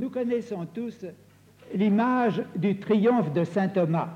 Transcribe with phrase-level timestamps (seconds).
[0.00, 1.04] Nous connaissons tous
[1.74, 4.08] l'image du triomphe de Saint Thomas,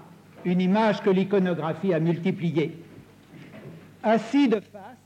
[0.46, 2.82] une image que l'iconographie a multipliée.
[4.02, 4.96] Assis de face,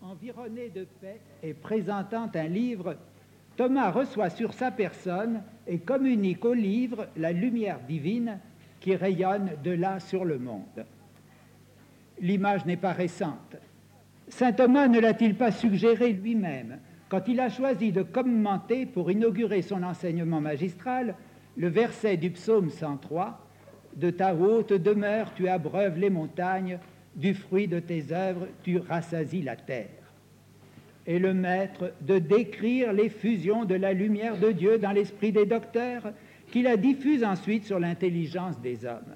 [0.00, 2.96] environné de paix et présentant un livre,
[3.58, 8.38] Thomas reçoit sur sa personne et communique au livre la lumière divine
[8.80, 10.86] qui rayonne de là sur le monde.
[12.22, 13.56] L'image n'est pas récente.
[14.28, 19.62] Saint Thomas ne l'a-t-il pas suggéré lui-même quand il a choisi de commenter pour inaugurer
[19.62, 21.14] son enseignement magistral
[21.56, 23.40] le verset du psaume 103
[23.96, 26.78] De ta haute demeure tu abreuves les montagnes,
[27.14, 29.88] du fruit de tes œuvres tu rassasies la terre.
[31.06, 36.12] Et le maître de décrire l'effusion de la lumière de Dieu dans l'esprit des docteurs,
[36.50, 39.14] qui la diffuse ensuite sur l'intelligence des hommes.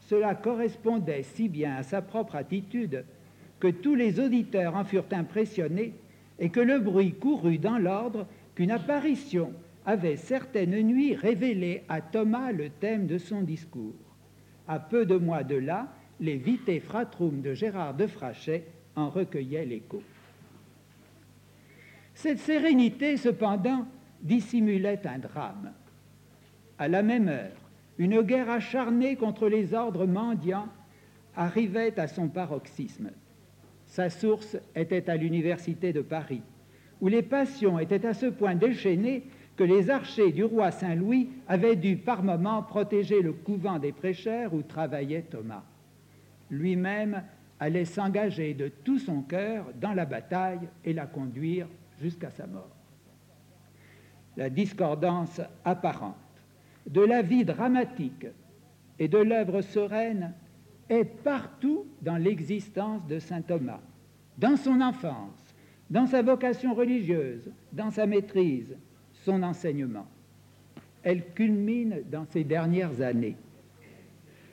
[0.00, 3.04] Cela correspondait si bien à sa propre attitude
[3.60, 5.92] que tous les auditeurs en furent impressionnés
[6.38, 9.52] et que le bruit courut dans l'ordre qu'une apparition
[9.86, 13.94] avait certaines nuits révélé à Thomas le thème de son discours.
[14.66, 15.88] À peu de mois de là,
[16.20, 18.64] les Vitae Fratrum de Gérard de Frachet
[18.96, 20.02] en recueillaient l'écho.
[22.14, 23.86] Cette sérénité, cependant,
[24.22, 25.72] dissimulait un drame.
[26.78, 27.56] À la même heure,
[27.98, 30.68] une guerre acharnée contre les ordres mendiants
[31.36, 33.10] arrivait à son paroxysme.
[33.94, 36.42] Sa source était à l'université de Paris,
[37.00, 39.22] où les passions étaient à ce point déchaînées
[39.54, 44.52] que les archers du roi Saint-Louis avaient dû par moments protéger le couvent des prêcheurs
[44.52, 45.62] où travaillait Thomas.
[46.50, 47.22] Lui-même
[47.60, 51.68] allait s'engager de tout son cœur dans la bataille et la conduire
[52.00, 52.74] jusqu'à sa mort.
[54.36, 56.16] La discordance apparente
[56.90, 58.26] de la vie dramatique
[58.98, 60.34] et de l'œuvre sereine
[60.88, 63.80] est partout dans l'existence de Saint Thomas,
[64.38, 65.54] dans son enfance,
[65.90, 68.76] dans sa vocation religieuse, dans sa maîtrise,
[69.24, 70.06] son enseignement.
[71.02, 73.36] Elle culmine dans ses dernières années.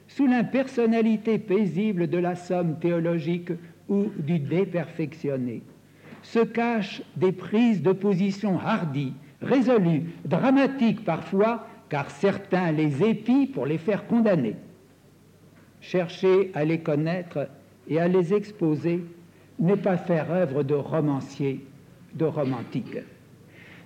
[0.07, 3.51] Sous l'impersonnalité paisible de la somme théologique
[3.87, 5.63] ou du déperfectionné,
[6.21, 13.65] se cachent des prises de position hardies, résolues, dramatiques parfois, car certains les épient pour
[13.65, 14.55] les faire condamner.
[15.81, 17.49] Chercher à les connaître
[17.87, 19.03] et à les exposer
[19.59, 21.65] n'est pas faire œuvre de romancier,
[22.13, 22.97] de romantique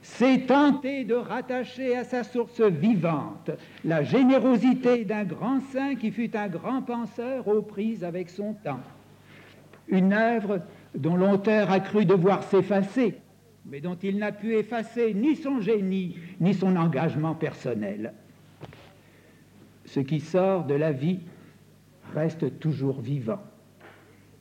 [0.07, 3.49] c'est tenter de rattacher à sa source vivante
[3.83, 8.81] la générosité d'un grand saint qui fut un grand penseur aux prises avec son temps.
[9.87, 10.61] Une œuvre
[10.93, 13.15] dont l'auteur a cru devoir s'effacer,
[13.65, 18.13] mais dont il n'a pu effacer ni son génie, ni son engagement personnel.
[19.85, 21.19] Ce qui sort de la vie
[22.15, 23.41] reste toujours vivant.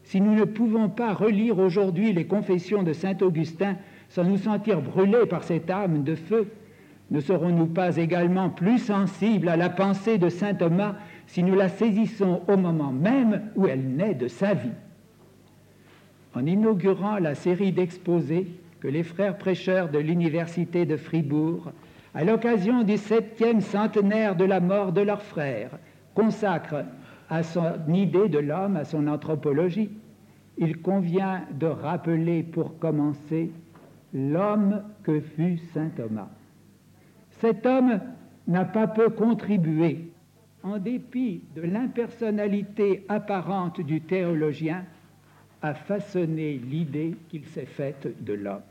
[0.04, 3.76] Si nous ne pouvons pas relire aujourd'hui les confessions de Saint Augustin
[4.08, 6.50] sans nous sentir brûlés par cette âme de feu,
[7.10, 10.94] ne serons-nous pas également plus sensibles à la pensée de Saint Thomas
[11.26, 14.70] si nous la saisissons au moment même où elle naît de sa vie?
[16.34, 18.48] En inaugurant la série d'exposés
[18.80, 21.72] que les frères prêcheurs de l'Université de Fribourg,
[22.14, 25.70] à l'occasion du septième centenaire de la mort de leur frère,
[26.14, 26.84] consacrent
[27.34, 29.90] à son idée de l'homme, à son anthropologie,
[30.56, 33.50] il convient de rappeler pour commencer
[34.12, 36.28] l'homme que fut Saint Thomas.
[37.40, 37.98] Cet homme
[38.46, 40.12] n'a pas peu contribué,
[40.62, 44.84] en dépit de l'impersonnalité apparente du théologien,
[45.60, 48.62] à façonner l'idée qu'il s'est faite de l'homme.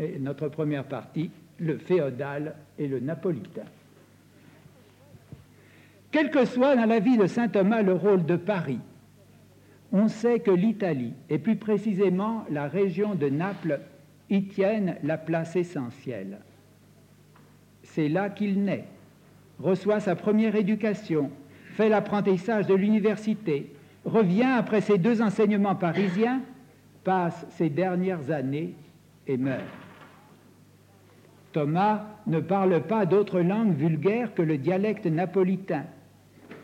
[0.00, 1.30] Et notre première partie,
[1.60, 3.66] le féodal et le napolitain.
[6.10, 8.80] Quel que soit dans la vie de Saint Thomas le rôle de Paris,
[9.92, 13.80] on sait que l'Italie, et plus précisément la région de Naples,
[14.28, 16.38] y tiennent la place essentielle.
[17.82, 18.84] C'est là qu'il naît,
[19.58, 21.30] reçoit sa première éducation,
[21.74, 23.72] fait l'apprentissage de l'université,
[24.04, 26.42] revient après ses deux enseignements parisiens,
[27.02, 28.74] passe ses dernières années
[29.26, 29.64] et meurt.
[31.52, 35.84] Thomas ne parle pas d'autre langue vulgaire que le dialecte napolitain,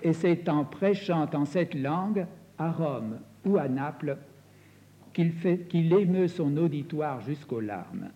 [0.06, 2.26] et c'est en prêchant en cette langue
[2.58, 4.18] à Rome ou à Naples
[5.12, 8.10] qu'il émeut son auditoire jusqu'aux larmes.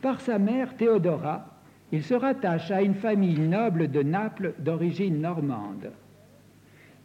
[0.00, 1.46] Par sa mère Théodora,
[1.92, 5.92] il se rattache à une famille noble de Naples d'origine normande.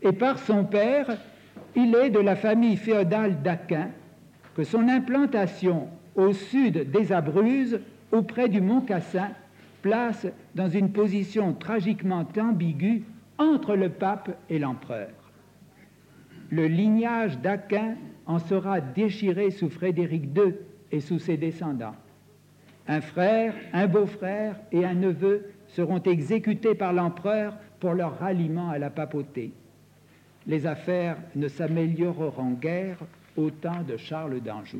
[0.01, 1.15] Et par son père,
[1.75, 3.89] il est de la famille féodale d'Aquin,
[4.55, 7.81] que son implantation au sud des Abruzes,
[8.11, 9.29] auprès du mont Cassin,
[9.83, 10.25] place
[10.55, 13.03] dans une position tragiquement ambiguë
[13.37, 15.09] entre le pape et l'empereur
[16.49, 17.95] le lignage d'Aquin
[18.25, 20.55] en sera déchiré sous Frédéric II
[20.91, 21.95] et sous ses descendants.
[22.87, 28.79] Un frère, un beau-frère et un neveu seront exécutés par l'empereur pour leur ralliement à
[28.79, 29.51] la papauté.
[30.45, 32.97] Les affaires ne s'amélioreront guère
[33.35, 34.79] au temps de Charles d'Anjou.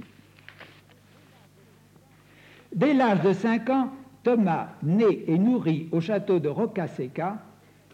[2.73, 3.91] Dès l'âge de 5 ans,
[4.23, 7.39] Thomas, né et nourri au château de Rocaseca,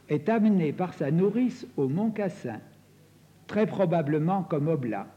[0.09, 2.59] est amené par sa nourrice au Mont Cassin,
[3.47, 5.07] très probablement comme oblat.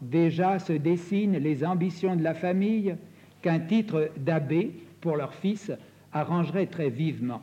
[0.00, 2.96] Déjà se dessinent les ambitions de la famille
[3.40, 5.72] qu'un titre d'abbé pour leur fils
[6.12, 7.42] arrangerait très vivement.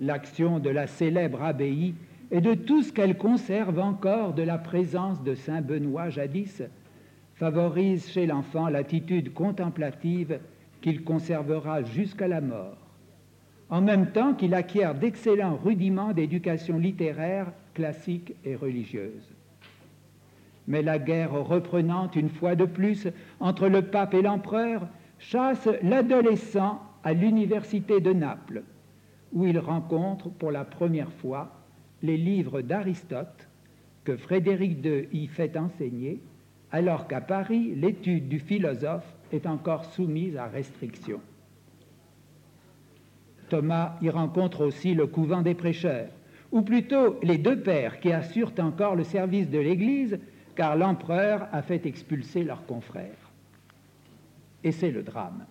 [0.00, 1.94] L'action de la célèbre abbaye
[2.30, 6.62] et de tout ce qu'elle conserve encore de la présence de Saint Benoît jadis
[7.34, 10.38] favorise chez l'enfant l'attitude contemplative
[10.80, 12.76] qu'il conservera jusqu'à la mort,
[13.70, 19.32] en même temps qu'il acquiert d'excellents rudiments d'éducation littéraire, classique et religieuse.
[20.66, 23.08] Mais la guerre reprenante une fois de plus
[23.38, 24.86] entre le pape et l'empereur
[25.18, 28.62] chasse l'adolescent à l'université de Naples,
[29.32, 31.52] où il rencontre pour la première fois
[32.02, 33.48] les livres d'Aristote
[34.04, 36.20] que Frédéric II y fait enseigner,
[36.72, 41.20] alors qu'à Paris, l'étude du philosophe est encore soumise à restriction.
[43.50, 46.08] Thomas y rencontre aussi le couvent des prêcheurs,
[46.52, 50.18] ou plutôt les deux pères qui assurent encore le service de l'Église,
[50.54, 53.30] car l'empereur a fait expulser leurs confrères.
[54.64, 55.44] Et c'est le drame.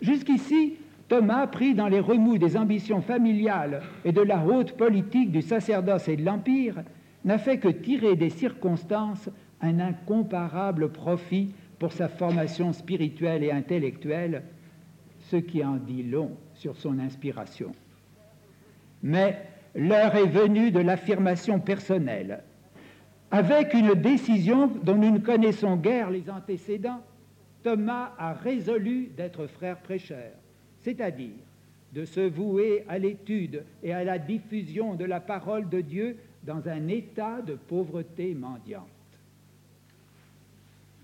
[0.00, 0.74] Jusqu'ici,
[1.08, 6.08] Thomas, pris dans les remous des ambitions familiales et de la haute politique du sacerdoce
[6.08, 6.82] et de l'Empire,
[7.24, 9.28] n'a fait que tirer des circonstances
[9.60, 14.42] un incomparable profit pour sa formation spirituelle et intellectuelle,
[15.30, 17.72] ce qui en dit long sur son inspiration.
[19.02, 19.40] Mais
[19.74, 22.42] l'heure est venue de l'affirmation personnelle.
[23.30, 27.02] Avec une décision dont nous ne connaissons guère les antécédents,
[27.62, 30.32] Thomas a résolu d'être frère prêcheur
[30.86, 31.34] c'est-à-dire
[31.92, 36.68] de se vouer à l'étude et à la diffusion de la parole de Dieu dans
[36.68, 38.86] un état de pauvreté mendiante.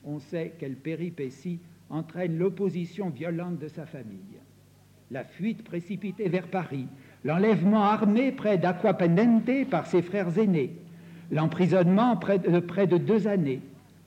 [0.05, 1.59] On sait quelle péripétie
[1.93, 4.19] entraîne l'opposition violente de sa famille.
[5.11, 6.87] La fuite précipitée vers Paris,
[7.23, 10.75] l'enlèvement armé près d'Aquapendente par ses frères aînés,
[11.31, 13.61] l'emprisonnement de près de deux années,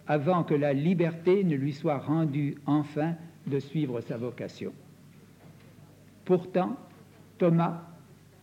[0.07, 3.13] avant que la liberté ne lui soit rendue enfin
[3.47, 4.73] de suivre sa vocation.
[6.25, 6.75] Pourtant,
[7.37, 7.83] Thomas,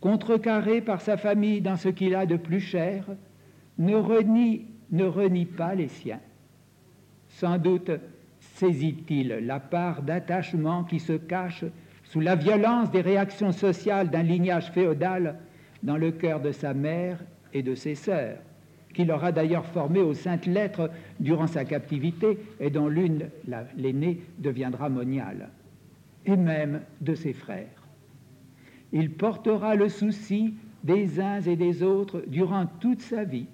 [0.01, 3.05] contrecarré par sa famille dans ce qu'il a de plus cher,
[3.79, 6.21] ne renie, ne renie pas les siens.
[7.29, 7.91] Sans doute
[8.55, 11.65] saisit-il la part d'attachement qui se cache
[12.05, 15.37] sous la violence des réactions sociales d'un lignage féodal
[15.83, 17.19] dans le cœur de sa mère
[17.53, 18.39] et de ses sœurs,
[18.95, 20.91] qu'il aura d'ailleurs formé aux saintes lettres
[21.21, 23.31] durant sa captivité et dont l'une,
[23.77, 25.49] l'aînée, deviendra moniale
[26.27, 27.67] et même de ses frères.
[28.93, 33.47] Il portera le souci des uns et des autres durant toute sa vie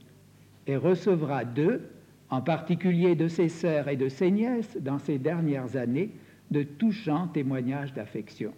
[0.67, 1.89] et recevra d'eux,
[2.31, 6.11] en particulier de ses sœurs et de ses nièces dans ses dernières années,
[6.51, 8.53] de touchants témoignages d'affection.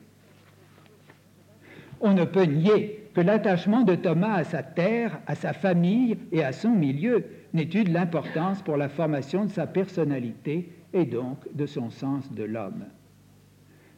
[2.01, 6.43] On ne peut nier que l'attachement de Thomas à sa terre, à sa famille et
[6.45, 11.91] à son milieu de l'importance pour la formation de sa personnalité et donc de son
[11.91, 12.85] sens de l'homme.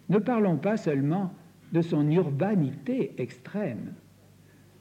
[0.09, 1.33] Ne parlons pas seulement
[1.73, 3.93] de son urbanité extrême,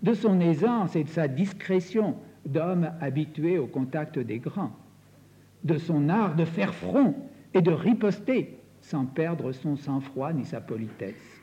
[0.03, 4.75] de son aisance et de sa discrétion d'homme habitué au contact des grands,
[5.63, 7.15] de son art de faire front
[7.53, 11.41] et de riposter sans perdre son sang-froid ni sa politesse.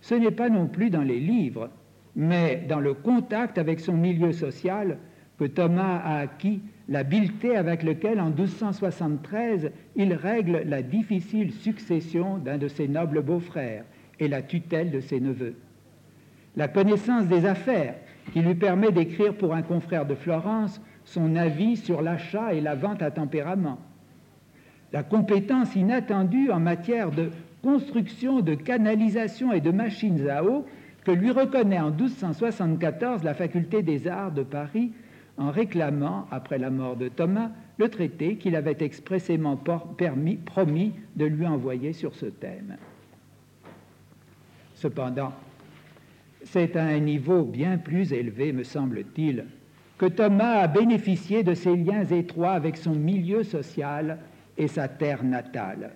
[0.00, 1.70] Ce n'est pas non plus dans les livres,
[2.16, 4.98] mais dans le contact avec son milieu social
[5.38, 12.58] que Thomas a acquis l'habileté avec laquelle, en 1273, il règle la difficile succession d'un
[12.58, 13.84] de ses nobles beaux-frères
[14.20, 15.56] et la tutelle de ses neveux.
[16.56, 17.96] La connaissance des affaires
[18.32, 22.74] qui lui permet d'écrire pour un confrère de Florence son avis sur l'achat et la
[22.74, 23.78] vente à tempérament.
[24.92, 27.30] La compétence inattendue en matière de
[27.62, 30.66] construction, de canalisation et de machines à eau
[31.04, 34.92] que lui reconnaît en 1274 la faculté des arts de Paris
[35.36, 41.46] en réclamant, après la mort de Thomas, le traité qu'il avait expressément promis de lui
[41.46, 42.76] envoyer sur ce thème.
[44.74, 45.32] Cependant,
[46.44, 49.46] c'est à un niveau bien plus élevé, me semble-t-il,
[50.04, 54.18] que Thomas a bénéficié de ses liens étroits avec son milieu social
[54.58, 55.92] et sa terre natale.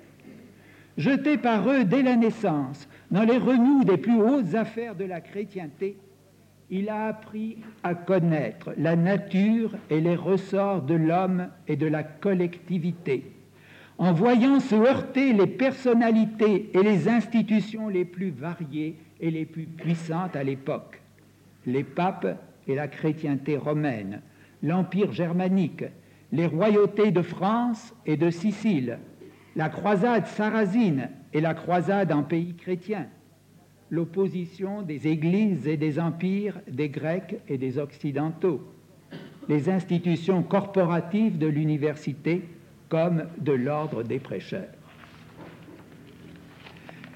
[0.97, 5.21] Jeté par eux dès la naissance dans les remous des plus hautes affaires de la
[5.21, 5.99] chrétienté,
[6.71, 12.03] il a appris à connaître la nature et les ressorts de l'homme et de la
[12.03, 13.31] collectivité,
[13.99, 19.67] en voyant se heurter les personnalités et les institutions les plus variées et les plus
[19.67, 21.03] puissantes à l'époque,
[21.67, 22.38] les papes
[22.69, 24.21] et la chrétienté romaine,
[24.63, 25.85] l'Empire germanique,
[26.31, 28.99] les royautés de France et de Sicile,
[29.57, 33.09] la croisade sarrasine et la croisade en pays chrétiens,
[33.91, 38.61] l'opposition des églises et des empires des Grecs et des Occidentaux,
[39.49, 42.43] les institutions corporatives de l'université
[42.91, 44.69] comme de l'ordre des prêcheurs.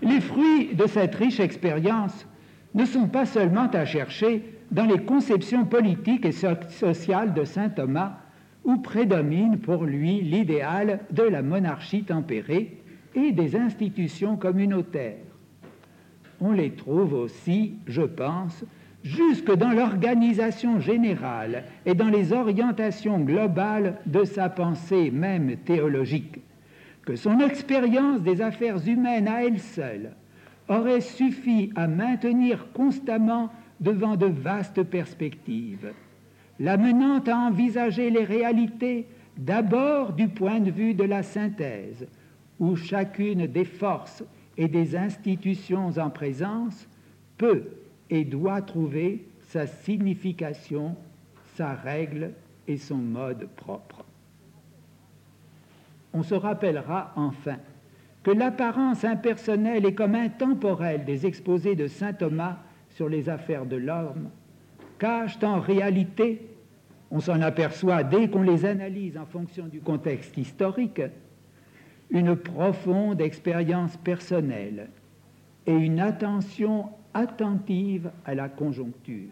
[0.01, 2.27] Les fruits de cette riche expérience
[2.75, 8.19] ne sont pas seulement à chercher dans les conceptions politiques et sociales de Saint Thomas,
[8.65, 12.79] où prédomine pour lui l'idéal de la monarchie tempérée
[13.15, 15.19] et des institutions communautaires.
[16.41, 18.65] On les trouve aussi, je pense,
[19.05, 26.39] jusque dans l'organisation générale et dans les orientations globales de sa pensée même théologique,
[27.05, 30.13] que son expérience des affaires humaines à elle seule
[30.69, 33.51] aurait suffi à maintenir constamment
[33.83, 35.93] devant de vastes perspectives,
[36.61, 42.07] l'amenant à envisager les réalités d'abord du point de vue de la synthèse,
[42.61, 44.23] où chacune des forces
[44.57, 46.87] et des institutions en présence
[47.37, 47.65] peut
[48.09, 50.95] et doit trouver sa signification,
[51.57, 52.31] sa règle
[52.69, 54.05] et son mode propre.
[56.15, 57.57] On se rappellera enfin
[58.23, 62.59] que l'apparence impersonnelle et comme intemporelle des exposés de Saint Thomas
[62.95, 64.31] sur les affaires de l'homme
[64.99, 66.49] cachent en réalité,
[67.11, 71.03] on s'en aperçoit dès qu'on les analyse en fonction du contexte historique,
[72.11, 74.91] une profonde expérience personnelle
[75.67, 79.31] et une attention attentive à la conjoncture.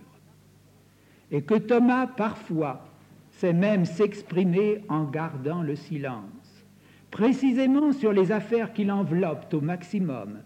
[1.30, 2.84] Et que Thomas, parfois,
[3.30, 6.64] sait même s'exprimer en gardant le silence,
[7.10, 10.38] précisément sur les affaires qui l'enveloppent au maximum,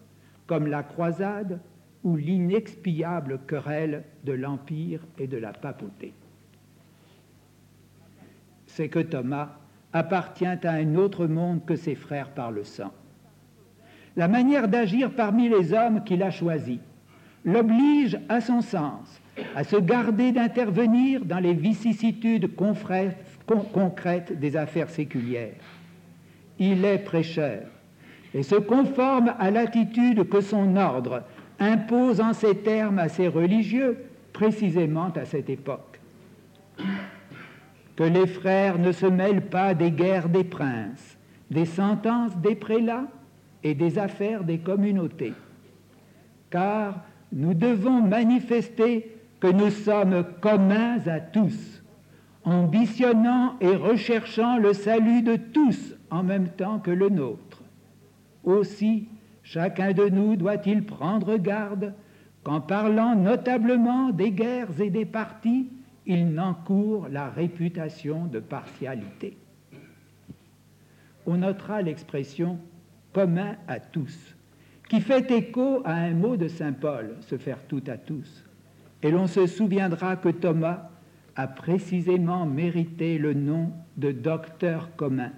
[0.47, 1.61] comme la croisade
[2.05, 6.13] ou l'inexpiable querelle de l'Empire et de la papauté.
[8.67, 9.57] C'est que Thomas
[9.93, 12.93] appartient à un autre monde que ses frères par le sang.
[14.17, 16.79] La manière d'agir parmi les hommes qu'il a choisis
[17.45, 19.21] l'oblige à son sens
[19.55, 25.55] à se garder d'intervenir dans les vicissitudes concrètes des affaires séculières.
[26.59, 27.63] Il est prêcheur
[28.33, 31.23] et se conforme à l'attitude que son ordre
[31.59, 33.99] impose en ces termes à ses religieux,
[34.33, 36.01] précisément à cette époque.
[37.97, 41.17] Que les frères ne se mêlent pas des guerres des princes,
[41.51, 43.07] des sentences des prélats
[43.63, 45.35] et des affaires des communautés,
[46.51, 51.83] car nous devons manifester que nous sommes communs à tous,
[52.45, 57.63] ambitionnant et recherchant le salut de tous en même temps que le nôtre.
[58.45, 59.09] Aussi,
[59.45, 61.93] Chacun de nous doit-il prendre garde
[62.43, 65.69] qu'en parlant notablement des guerres et des partis,
[66.07, 69.37] il n'encourt la réputation de partialité.
[71.27, 72.59] On notera l'expression
[73.13, 74.35] commun à tous,
[74.89, 78.45] qui fait écho à un mot de Saint Paul, se faire tout à tous.
[79.03, 80.91] Et l'on se souviendra que Thomas
[81.37, 85.33] a précisément mérité le nom de docteur commun.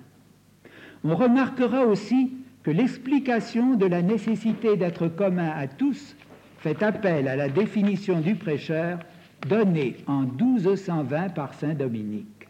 [1.04, 2.32] On remarquera aussi
[2.66, 6.16] que l'explication de la nécessité d'être commun à tous
[6.58, 8.98] fait appel à la définition du prêcheur
[9.48, 12.48] donnée en 1220 par Saint Dominique.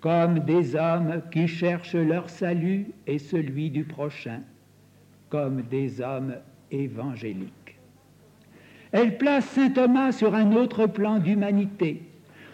[0.00, 4.40] Comme des hommes qui cherchent leur salut et celui du prochain,
[5.28, 6.36] comme des hommes
[6.70, 7.76] évangéliques.
[8.90, 12.04] Elle place Saint Thomas sur un autre plan d'humanité,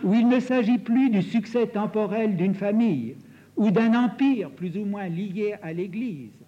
[0.02, 3.14] où il ne s'agit plus du succès temporel d'une famille
[3.56, 6.39] ou d'un empire plus ou moins lié à l'Église,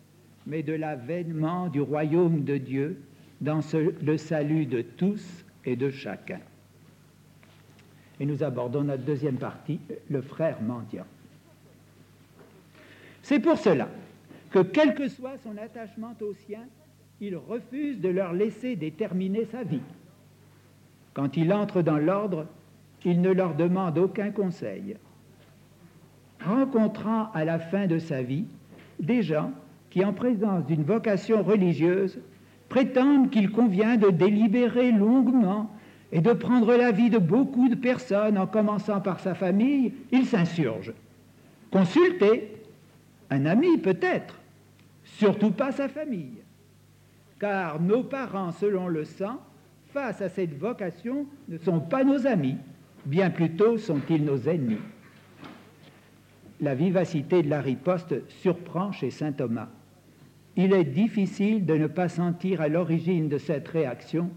[0.47, 3.01] mais de l'avènement du royaume de Dieu
[3.41, 3.61] dans
[4.03, 6.41] le salut de tous et de chacun.
[8.21, 11.07] Et nous abordons notre deuxième partie, le frère mendiant.
[13.23, 13.89] C'est pour cela
[14.51, 16.67] que, quel que soit son attachement aux siens,
[17.21, 19.81] il refuse de leur laisser déterminer sa vie.
[21.15, 22.47] Quand il entre dans l'ordre,
[23.05, 24.97] il ne leur demande aucun conseil.
[26.45, 28.47] Rencontrant à la fin de sa vie
[28.99, 29.53] des gens
[29.93, 32.19] qui, en présence d'une vocation religieuse,
[32.71, 35.71] prétendent qu'il convient de délibérer longuement
[36.13, 40.95] et de prendre l'avis de beaucoup de personnes, en commençant par sa famille, il s'insurge.
[41.71, 42.57] Consulter
[43.29, 44.41] un ami peut-être,
[45.05, 46.41] surtout pas sa famille,
[47.39, 49.41] car nos parents, selon le sang,
[49.93, 52.57] face à cette vocation, ne sont pas nos amis,
[53.05, 54.79] bien plutôt sont-ils nos ennemis.
[56.63, 59.69] la vivacité de la riposte surprend chez saint Thomas.
[60.57, 64.31] Il est difficile de ne pas sentir à l'origine de cette réaction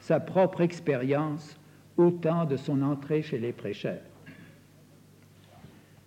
[0.00, 1.58] sa propre expérience
[1.96, 4.00] au temps de son entrée chez les prêcheurs.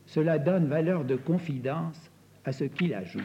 [0.05, 2.12] Cela donne valeur de confidence
[2.46, 3.24] à ce qu'il ajoute.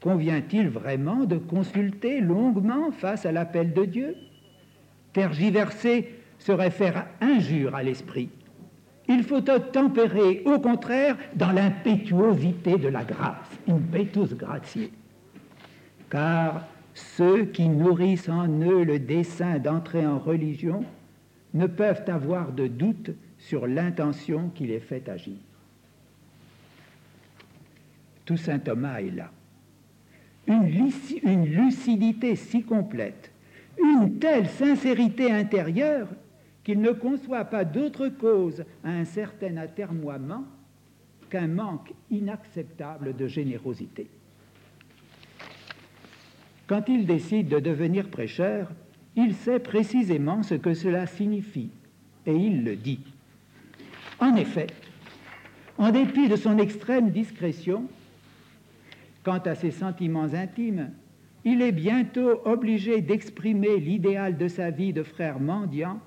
[0.00, 4.16] Convient-il vraiment de consulter longuement face à l'appel de Dieu?
[5.12, 8.28] Tergiverser serait faire injure à l'esprit.
[9.08, 14.90] Il faut tempérer, au contraire, dans l'impétuosité de la grâce, impetus gratiae.
[16.10, 20.84] Car ceux qui nourrissent en eux le dessein d'entrer en religion
[21.52, 25.36] ne peuvent avoir de doute sur l'intention qui les fait agir.
[28.24, 29.30] Tout saint Thomas est là.
[30.46, 30.90] Une,
[31.22, 33.32] une lucidité si complète,
[33.78, 36.08] une telle sincérité intérieure
[36.62, 40.44] qu'il ne conçoit pas d'autre cause à un certain atermoiement
[41.34, 44.06] qu'un manque inacceptable de générosité.
[46.68, 48.70] Quand il décide de devenir prêcheur,
[49.16, 51.72] il sait précisément ce que cela signifie
[52.24, 53.00] et il le dit.
[54.20, 54.68] En effet,
[55.76, 57.88] en dépit de son extrême discrétion,
[59.24, 60.92] quant à ses sentiments intimes,
[61.44, 65.98] il est bientôt obligé d'exprimer l'idéal de sa vie de frère mendiant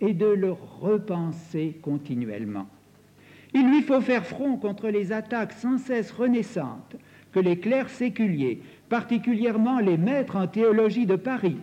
[0.00, 2.66] et de le repenser continuellement.
[3.54, 6.96] Il lui faut faire front contre les attaques sans cesse renaissantes
[7.32, 11.56] que les clercs séculiers, particulièrement les maîtres en théologie de Paris,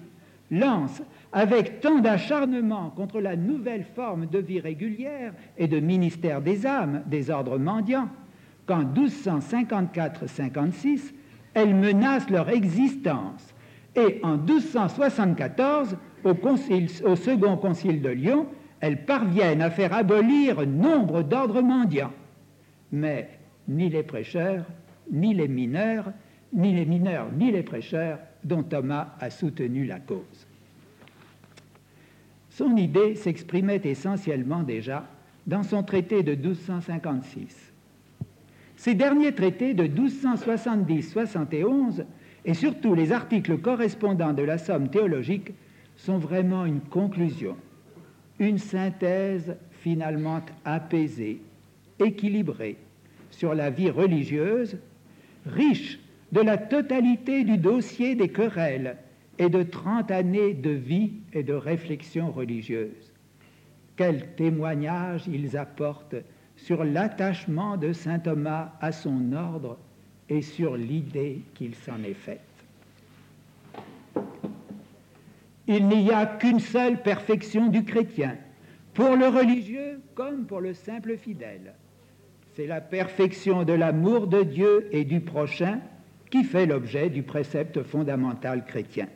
[0.51, 1.01] lancent
[1.33, 7.03] avec tant d'acharnement contre la nouvelle forme de vie régulière et de ministère des âmes
[7.05, 8.07] des ordres mendiants,
[8.65, 11.13] qu'en 1254-56,
[11.53, 13.53] elles menacent leur existence.
[13.95, 18.47] Et en 1274, au, au second concile de Lyon,
[18.79, 22.13] elles parviennent à faire abolir nombre d'ordres mendiants.
[22.91, 23.29] Mais
[23.67, 24.65] ni les prêcheurs,
[25.11, 26.11] ni les mineurs,
[26.53, 30.47] ni les mineurs, ni les prêcheurs dont Thomas a soutenu la cause.
[32.49, 35.05] Son idée s'exprimait essentiellement déjà
[35.45, 37.73] dans son traité de 1256.
[38.75, 42.05] Ces derniers traités de 1270-71
[42.45, 45.51] et surtout les articles correspondants de la somme théologique
[45.95, 47.55] sont vraiment une conclusion,
[48.39, 51.41] une synthèse finalement apaisée,
[51.99, 52.77] équilibrée
[53.31, 54.77] sur la vie religieuse,
[55.45, 55.99] riche
[56.31, 58.97] de la totalité du dossier des querelles
[59.39, 63.13] et de 30 années de vie et de réflexion religieuse.
[63.95, 66.15] Quel témoignage ils apportent
[66.55, 69.77] sur l'attachement de Saint Thomas à son ordre
[70.29, 72.46] et sur l'idée qu'il s'en est faite.
[75.67, 78.37] Il n'y a qu'une seule perfection du chrétien,
[78.93, 81.73] pour le religieux comme pour le simple fidèle.
[82.55, 85.79] C'est la perfection de l'amour de Dieu et du prochain
[86.31, 89.07] qui fait l'objet du précepte fondamental chrétien.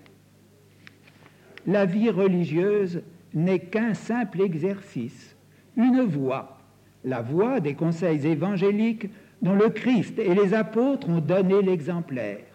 [1.65, 3.01] La vie religieuse
[3.33, 5.35] n'est qu'un simple exercice,
[5.77, 6.59] une voie,
[7.03, 9.09] la voie des conseils évangéliques
[9.41, 12.50] dont le Christ et les apôtres ont donné l'exemplaire.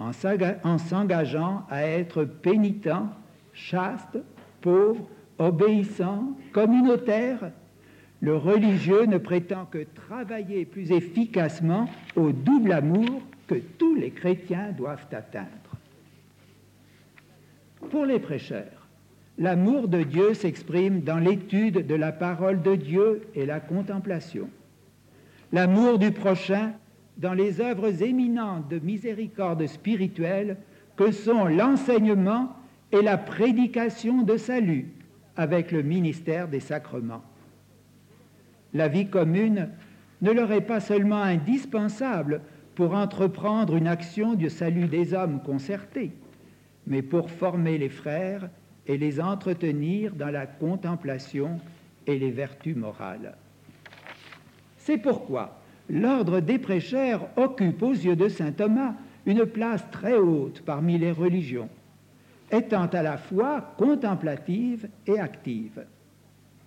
[0.00, 2.88] En s'engageant à être pénitent,
[3.52, 4.18] chaste,
[4.62, 5.06] pauvre,
[5.38, 7.52] obéissant, communautaire,
[8.20, 11.86] le religieux ne prétend que travailler plus efficacement
[12.16, 15.48] au double amour que tous les chrétiens doivent atteindre.
[17.90, 18.86] Pour les prêcheurs,
[19.38, 24.48] l'amour de Dieu s'exprime dans l'étude de la parole de Dieu et la contemplation.
[25.52, 26.72] L'amour du prochain
[27.20, 30.56] dans les œuvres éminentes de miséricorde spirituelle
[30.96, 32.56] que sont l'enseignement
[32.92, 34.88] et la prédication de salut
[35.36, 37.22] avec le ministère des sacrements.
[38.72, 39.68] La vie commune
[40.22, 42.40] ne leur est pas seulement indispensable
[42.74, 46.12] pour entreprendre une action du salut des hommes concertée,
[46.86, 48.48] mais pour former les frères
[48.86, 51.60] et les entretenir dans la contemplation
[52.06, 53.36] et les vertus morales.
[54.78, 55.59] C'est pourquoi
[55.90, 58.94] l'ordre des prêcheurs occupe aux yeux de saint Thomas
[59.26, 61.68] une place très haute parmi les religions,
[62.50, 65.84] étant à la fois contemplative et active.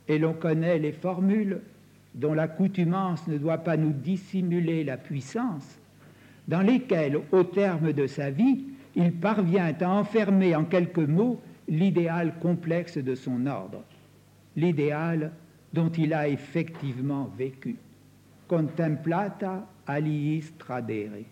[0.07, 1.61] Et l'on connaît les formules
[2.13, 5.79] dont l'accoutumance ne doit pas nous dissimuler la puissance,
[6.47, 12.33] dans lesquelles, au terme de sa vie, il parvient à enfermer en quelques mots l'idéal
[12.41, 13.81] complexe de son ordre,
[14.55, 15.31] l'idéal
[15.71, 17.77] dont il a effectivement vécu
[18.47, 21.25] contemplata aliis tradere.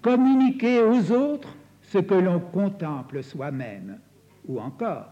[0.00, 3.98] Communiquer aux autres ce que l'on contemple soi-même,
[4.46, 5.08] ou encore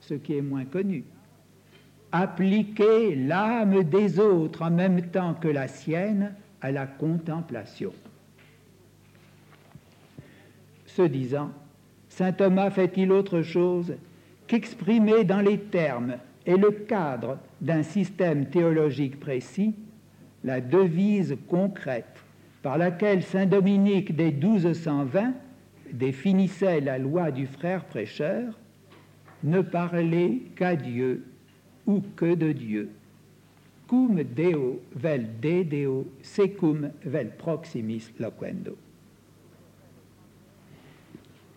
[0.00, 1.04] ce qui est moins connu.
[2.12, 7.92] appliquer l'âme des autres en même temps que la sienne à la contemplation.
[10.86, 11.50] Ce disant,
[12.08, 13.94] Saint Thomas fait-il autre chose
[14.46, 19.74] qu'exprimer dans les termes et le cadre d'un système théologique précis
[20.44, 22.24] la devise concrète
[22.62, 25.32] par laquelle Saint Dominique des 1220
[25.92, 28.58] définissait la loi du frère prêcheur,
[29.42, 31.24] ne parler qu'à Dieu
[31.86, 32.90] ou que de Dieu.
[33.88, 38.76] Cum Deo vel de Deo, secum vel proximis loquendo.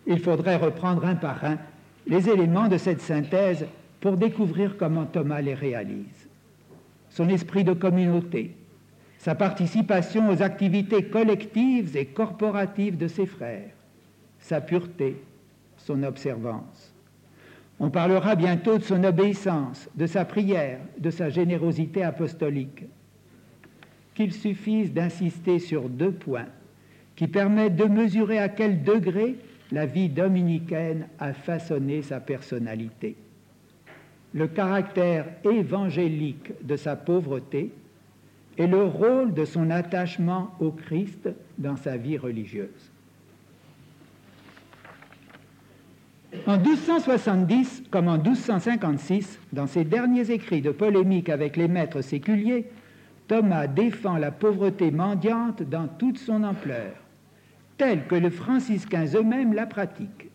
[0.06, 1.58] Il faudrait reprendre un par un
[2.06, 3.66] les éléments de cette synthèse
[4.00, 6.28] pour découvrir comment Thomas les réalise.
[7.08, 8.54] Son esprit de communauté,
[9.24, 13.70] sa participation aux activités collectives et corporatives de ses frères,
[14.38, 15.16] sa pureté,
[15.78, 16.92] son observance.
[17.80, 22.84] On parlera bientôt de son obéissance, de sa prière, de sa générosité apostolique.
[24.12, 26.48] Qu'il suffise d'insister sur deux points
[27.16, 29.36] qui permettent de mesurer à quel degré
[29.72, 33.16] la vie dominicaine a façonné sa personnalité.
[34.34, 37.72] Le caractère évangélique de sa pauvreté
[38.58, 42.90] et le rôle de son attachement au Christ dans sa vie religieuse.
[46.46, 52.66] En 1270 comme en 1256, dans ses derniers écrits de polémique avec les maîtres séculiers,
[53.28, 56.92] Thomas défend la pauvreté mendiante dans toute son ampleur,
[57.78, 60.30] telle que les franciscains eux-mêmes la pratiquent.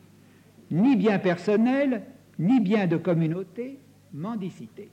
[0.72, 2.04] Ni bien personnel,
[2.40, 3.78] ni bien de communauté,
[4.14, 4.90] mendicité.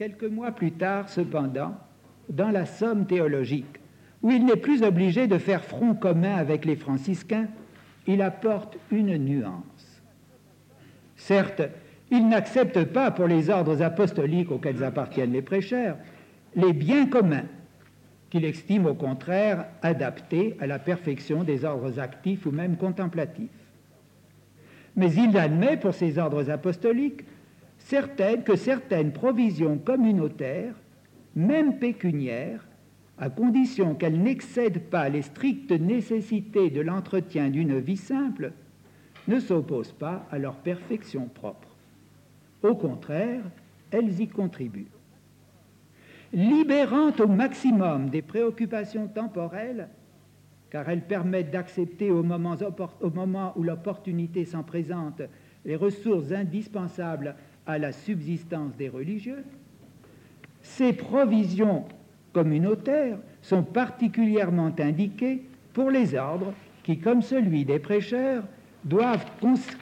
[0.00, 1.74] Quelques mois plus tard, cependant,
[2.30, 3.80] dans la Somme théologique,
[4.22, 7.48] où il n'est plus obligé de faire front commun avec les franciscains,
[8.06, 10.02] il apporte une nuance.
[11.16, 11.60] Certes,
[12.10, 15.98] il n'accepte pas pour les ordres apostoliques auxquels appartiennent les prêcheurs
[16.56, 17.44] les biens communs,
[18.30, 23.50] qu'il estime au contraire adaptés à la perfection des ordres actifs ou même contemplatifs.
[24.96, 27.26] Mais il admet pour ces ordres apostoliques
[27.90, 30.76] certaines, que certaines provisions communautaires,
[31.34, 32.64] même pécuniaires,
[33.18, 38.52] à condition qu'elle n'excède pas les strictes nécessités de l'entretien d'une vie simple,
[39.26, 41.68] ne s'opposent pas à leur perfection propre.
[42.62, 43.42] Au contraire,
[43.90, 44.92] elles y contribuent.
[46.32, 49.88] Libérant au maximum des préoccupations temporelles,
[50.70, 55.22] car elles permettent d'accepter au moment où l'opportunité s'en présente
[55.64, 57.34] les ressources indispensables
[57.70, 59.44] à la subsistance des religieux,
[60.62, 61.84] ces provisions
[62.32, 66.52] communautaires sont particulièrement indiqués pour les ordres
[66.82, 68.44] qui, comme celui des prêcheurs,
[68.84, 69.26] doivent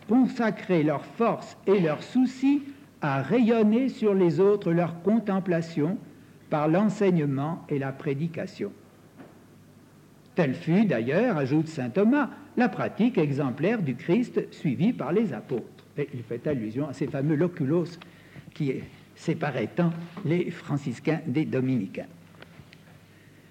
[0.08, 2.62] consacrer leur force et leurs soucis
[3.00, 5.98] à rayonner sur les autres leur contemplation
[6.50, 8.72] par l'enseignement et la prédication.
[10.34, 15.77] Telle fut d'ailleurs, ajoute saint Thomas, la pratique exemplaire du Christ suivie par les apôtres.
[15.98, 17.98] Il fait allusion à ces fameux loculos
[18.54, 18.74] qui
[19.14, 19.90] séparaient tant
[20.24, 22.06] les franciscains des dominicains.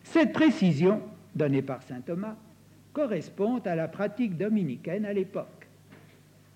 [0.04, 1.02] Cette précision
[1.36, 2.36] donnée par saint Thomas
[2.94, 5.68] correspond à la pratique dominicaine à l'époque,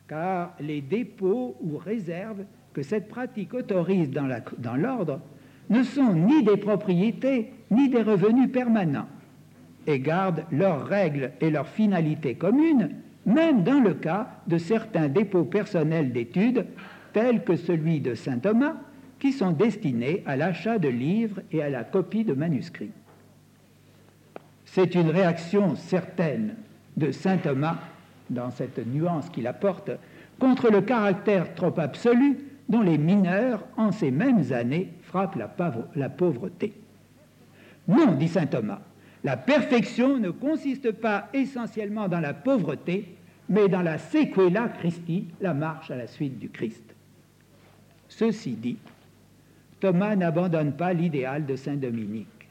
[0.08, 5.20] car les dépôts ou réserves que cette pratique autorise dans l'ordre
[5.70, 9.08] ne sont ni des propriétés ni des revenus permanents
[9.88, 12.92] et gardent leurs règles et leurs finalités communes,
[13.26, 16.66] même dans le cas de certains dépôts personnels d'études,
[17.14, 18.76] tels que celui de Saint Thomas,
[19.20, 22.92] qui sont destinés à l'achat de livres et à la copie de manuscrits.
[24.66, 26.56] C'est une réaction certaine
[26.98, 27.78] de saint Thomas,
[28.30, 29.92] dans cette nuance qu'il apporte,
[30.40, 36.74] contre le caractère trop absolu dont les mineurs, en ces mêmes années, frappent la, pauvreté.
[37.88, 38.80] Non, dit saint Thomas,
[39.24, 43.16] la perfection ne consiste pas essentiellement dans la pauvreté,
[43.50, 46.96] mais dans la sequela Christi, la marche à la suite du Christ.
[48.08, 48.78] Ceci dit,
[49.80, 52.42] Thomas n'abandonne pas l'idéal de Saint Dominique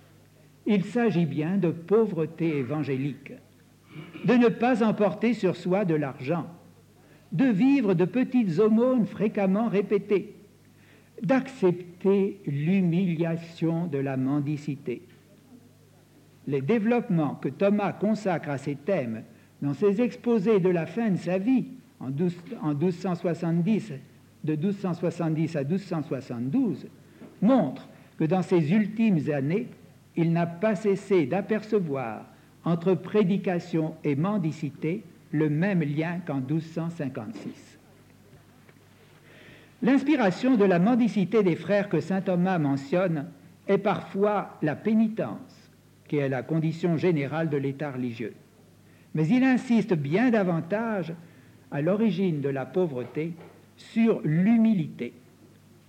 [0.66, 3.33] il s'agit bien de pauvreté évangélique,
[4.24, 6.46] de ne pas emporter sur soi de l'argent,
[7.33, 10.35] de vivre de petites aumônes fréquemment répétées,
[11.22, 15.02] d'accepter l'humiliation de la mendicité.
[16.50, 19.22] Les développements que Thomas consacre à ces thèmes
[19.62, 21.66] dans ses exposés de la fin de sa vie,
[22.00, 23.92] en, 1270,
[24.42, 26.88] de 1270 à 1272,
[27.40, 29.68] montrent que dans ces ultimes années,
[30.16, 32.26] il n'a pas cessé d'apercevoir
[32.64, 37.78] entre prédication et mendicité le même lien qu'en 1256.
[39.82, 43.26] L'inspiration de la mendicité des frères que saint Thomas mentionne
[43.68, 45.59] est parfois la pénitence,
[46.10, 48.34] qui est la condition générale de l'état religieux.
[49.14, 51.12] Mais il insiste bien davantage
[51.70, 53.32] à l'origine de la pauvreté
[53.76, 55.12] sur l'humilité,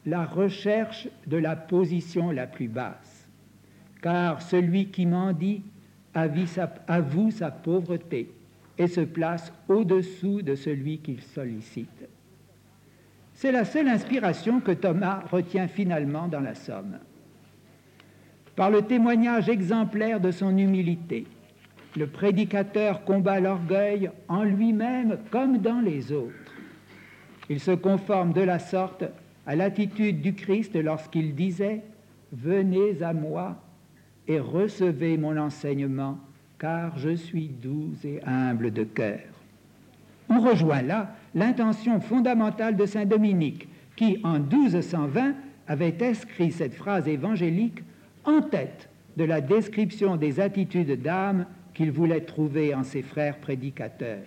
[0.05, 3.27] la recherche de la position la plus basse.
[4.03, 5.63] Car celui qui mendie
[6.13, 8.31] avoue sa pauvreté
[8.77, 12.07] et se place au-dessous de celui qu'il sollicite.
[13.34, 16.99] C'est la seule inspiration que Thomas retient finalement dans la Somme.
[18.56, 21.26] Par le témoignage exemplaire de son humilité,
[21.96, 26.34] le prédicateur combat l'orgueil en lui-même comme dans les autres.
[27.50, 29.04] Il se conforme de la sorte
[29.46, 31.82] à l'attitude du Christ lorsqu'il disait
[32.32, 33.58] Venez à moi
[34.28, 36.18] et recevez mon enseignement,
[36.60, 39.20] car je suis doux et humble de cœur.
[40.30, 45.34] On rejoint là l'intention fondamentale de Saint Dominique, qui en 1220
[45.68, 47.82] avait inscrit cette phrase évangélique
[48.25, 54.19] en tête de la description des attitudes d'âme qu'il voulait trouver en ses frères prédicateurs.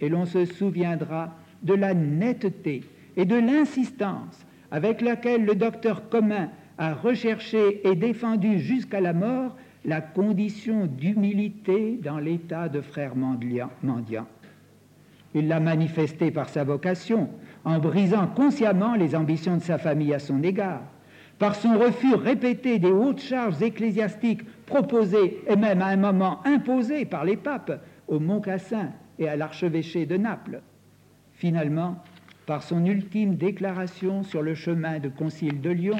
[0.00, 2.84] Et l'on se souviendra de la netteté
[3.16, 9.56] et de l'insistance avec laquelle le docteur commun a recherché et défendu jusqu'à la mort
[9.84, 14.26] la condition d'humilité dans l'état de frère mendiant.
[15.34, 17.28] Il l'a manifesté par sa vocation,
[17.64, 20.82] en brisant consciemment les ambitions de sa famille à son égard,
[21.38, 27.04] par son refus répété des hautes charges ecclésiastiques proposées et même à un moment imposées
[27.04, 30.60] par les papes au Mont Cassin et à l'archevêché de Naples.
[31.34, 32.02] Finalement,
[32.46, 35.98] par son ultime déclaration sur le chemin de Concile de Lyon,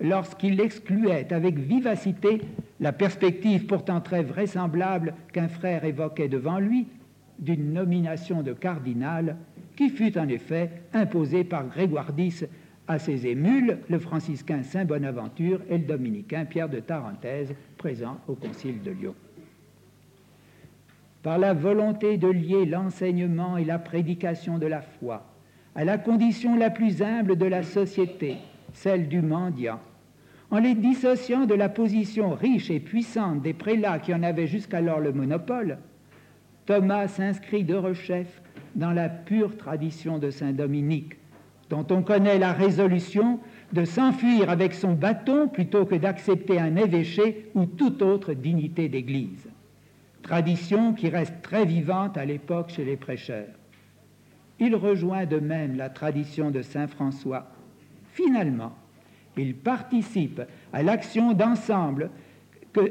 [0.00, 2.40] lorsqu'il excluait avec vivacité
[2.80, 6.88] la perspective pourtant très vraisemblable qu'un frère évoquait devant lui
[7.38, 9.36] d'une nomination de cardinal
[9.76, 12.44] qui fut en effet imposée par Grégoire X
[12.86, 18.34] à ses émules, le franciscain Saint Bonaventure et le dominicain Pierre de Tarentaise, présents au
[18.34, 19.14] Concile de Lyon.
[21.22, 25.24] Par la volonté de lier l'enseignement et la prédication de la foi
[25.74, 28.36] à la condition la plus humble de la société,
[28.72, 29.80] celle du mendiant,
[30.50, 35.00] en les dissociant de la position riche et puissante des prélats qui en avaient jusqu'alors
[35.00, 35.78] le monopole,
[36.66, 38.40] Thomas s'inscrit de rechef
[38.76, 41.14] dans la pure tradition de Saint Dominique,
[41.70, 43.40] dont on connaît la résolution
[43.72, 49.48] de s'enfuir avec son bâton plutôt que d'accepter un évêché ou toute autre dignité d'Église.
[50.22, 53.48] Tradition qui reste très vivante à l'époque chez les prêcheurs.
[54.60, 57.46] Il rejoint de même la tradition de Saint François.
[58.12, 58.72] Finalement,
[59.36, 60.40] il participe
[60.72, 62.10] à l'action d'ensemble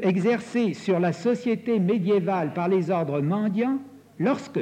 [0.01, 3.79] exercée sur la société médiévale par les ordres mendiants
[4.19, 4.59] lorsque,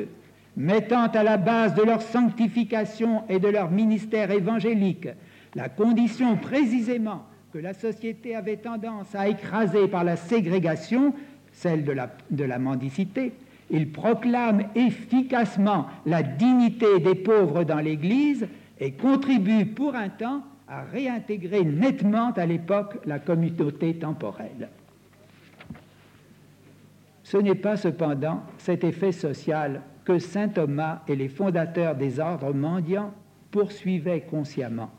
[0.58, 5.08] mettant à la base de leur sanctification et de leur ministère évangélique
[5.56, 11.14] la condition précisément que la société avait tendance à écraser par la ségrégation,
[11.52, 13.34] celle de la, mendicité,
[13.70, 18.48] il proclame efficacement la dignité des pauvres dans l'Église
[18.80, 24.70] et contribue pour un temps à réintégrer nettement à l'époque la communauté temporelle.
[27.24, 32.54] Ce n'est pas cependant cet effet social que saint Thomas et les fondateurs des ordres
[32.54, 33.14] mendiants
[33.52, 34.92] poursuivaient consciemment.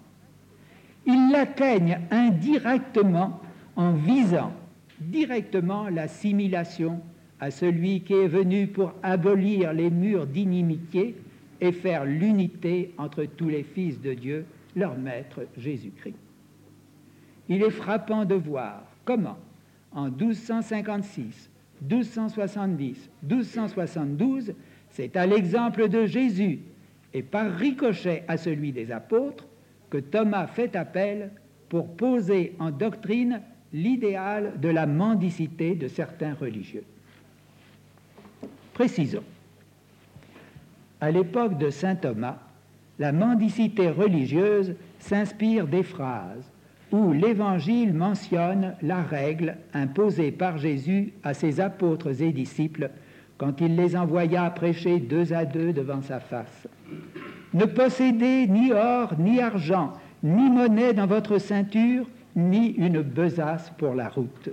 [1.07, 3.41] Ils l'atteignent indirectement
[3.77, 4.53] en visant
[5.01, 7.01] directement l'assimilation
[7.41, 11.17] à celui qui est venu pour abolir les murs d'inimitié
[11.61, 14.45] et faire l'unité entre tous les fils de Dieu,
[14.77, 16.17] leur Maître Jésus-Christ.
[17.49, 19.39] Il est frappant de voir comment,
[19.93, 21.51] en 1256,
[21.83, 24.55] 1270, 1272,
[24.93, 26.61] c'est à l'exemple de Jésus
[27.15, 29.47] et par ricochet à celui des apôtres
[29.91, 31.31] que Thomas fait appel
[31.69, 33.41] pour poser en doctrine
[33.73, 36.85] l'idéal de la mendicité de certains religieux.
[38.75, 39.25] Précisons.
[41.01, 42.39] À l'époque de saint Thomas,
[42.99, 46.51] la mendicité religieuse s'inspire des phrases
[46.93, 52.91] où l'Évangile mentionne la règle imposée par Jésus à ses apôtres et disciples
[53.43, 56.69] quand il les envoya prêcher deux à deux devant sa face.
[57.53, 63.97] Ne possédez ni or, ni argent, ni monnaie dans votre ceinture, ni une besace pour
[63.97, 64.51] la route.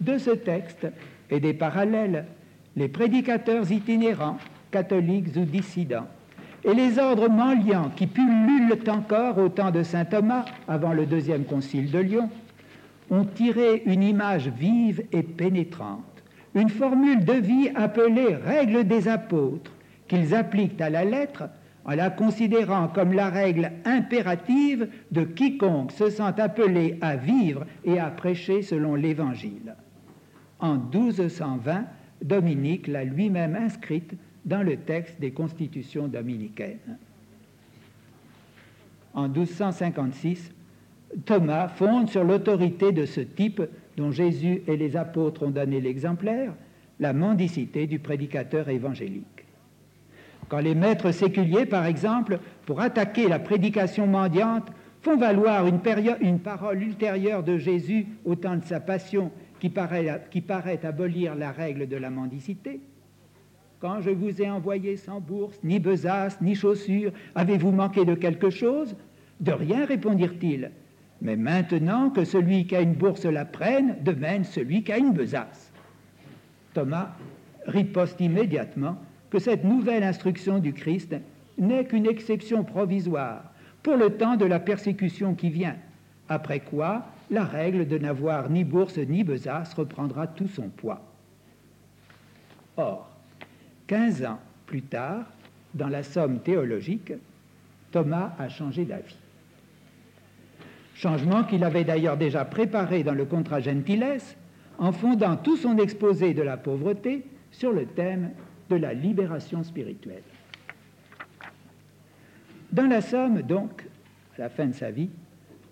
[0.00, 0.88] De ce texte
[1.30, 2.24] et des parallèles
[2.74, 4.38] les prédicateurs itinérants,
[4.72, 6.08] catholiques ou dissidents,
[6.64, 11.44] et les ordres mendiants qui pullulent encore au temps de saint Thomas, avant le deuxième
[11.44, 12.28] concile de Lyon,
[13.08, 16.17] ont tiré une image vive et pénétrante,
[16.54, 19.72] une formule de vie appelée règle des apôtres,
[20.06, 21.44] qu'ils appliquent à la lettre
[21.84, 27.98] en la considérant comme la règle impérative de quiconque se sent appelé à vivre et
[27.98, 29.74] à prêcher selon l'Évangile.
[30.60, 31.84] En 1220,
[32.22, 34.12] Dominique l'a lui-même inscrite
[34.44, 36.98] dans le texte des constitutions dominicaines.
[39.14, 40.52] En 1256,
[41.24, 43.62] Thomas fonde sur l'autorité de ce type
[43.98, 46.54] dont Jésus et les apôtres ont donné l'exemplaire,
[47.00, 49.44] la mendicité du prédicateur évangélique.
[50.48, 54.68] Quand les maîtres séculiers, par exemple, pour attaquer la prédication mendiante,
[55.02, 60.40] font valoir une, parole ultérieure de Jésus au temps de sa passion qui paraît, qui
[60.40, 62.80] paraît abolir la règle de la mendicité,
[63.80, 68.50] quand je vous ai envoyé sans bourse, ni besace, ni chaussures, avez-vous manqué de quelque
[68.50, 68.96] chose?
[69.40, 70.70] De rien, répondirent-ils.
[71.20, 75.12] Mais maintenant que celui qui a une bourse la prenne, devienne celui qui a une
[75.12, 75.72] besace.
[76.74, 77.10] Thomas
[77.66, 78.96] riposte immédiatement
[79.30, 81.14] que cette nouvelle instruction du Christ
[81.58, 83.42] n'est qu'une exception provisoire
[83.82, 85.76] pour le temps de la persécution qui vient,
[86.28, 91.02] après quoi la règle de n'avoir ni bourse ni besace reprendra tout son poids.
[92.76, 93.10] Or,
[93.86, 95.26] quinze ans plus tard,
[95.74, 97.12] dans la somme théologique,
[97.90, 99.16] Thomas a changé d'avis.
[100.98, 104.18] Changement qu'il avait d'ailleurs déjà préparé dans le Contra Gentiles
[104.78, 108.32] en fondant tout son exposé de la pauvreté sur le thème
[108.68, 110.24] de la libération spirituelle.
[112.72, 113.86] Dans la somme, donc,
[114.36, 115.10] à la fin de sa vie,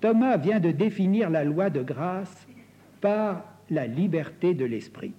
[0.00, 2.46] Thomas vient de définir la loi de grâce
[3.00, 5.12] par la liberté de l'esprit.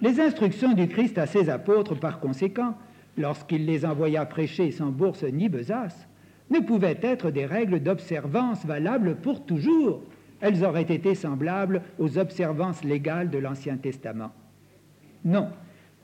[0.00, 2.78] Les instructions du Christ à ses apôtres, par conséquent,
[3.18, 6.06] lorsqu'il les envoya prêcher sans bourse ni besace,
[6.50, 10.02] ne pouvaient être des règles d'observance valables pour toujours.
[10.40, 14.32] Elles auraient été semblables aux observances légales de l'Ancien Testament.
[15.24, 15.48] Non,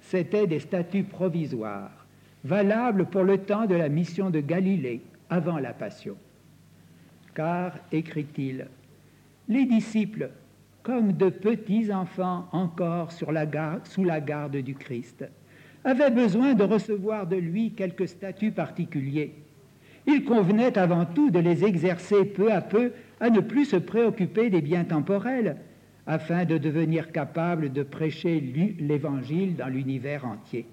[0.01, 2.07] c'étaient des statuts provisoires,
[2.45, 6.17] valables pour le temps de la mission de Galilée, avant la Passion.
[7.35, 8.69] Car, écrit-il,
[9.49, 10.31] les disciples,
[10.83, 15.25] comme de petits enfants encore sous la garde du Christ,
[15.85, 19.35] avaient besoin de recevoir de lui quelques statuts particuliers.
[20.07, 24.51] Il convenait avant tout de les exercer peu à peu à ne plus se préoccuper
[24.51, 25.57] des biens temporels,
[26.07, 28.41] afin de devenir capable de prêcher
[28.79, 30.67] l'Évangile dans l'univers entier.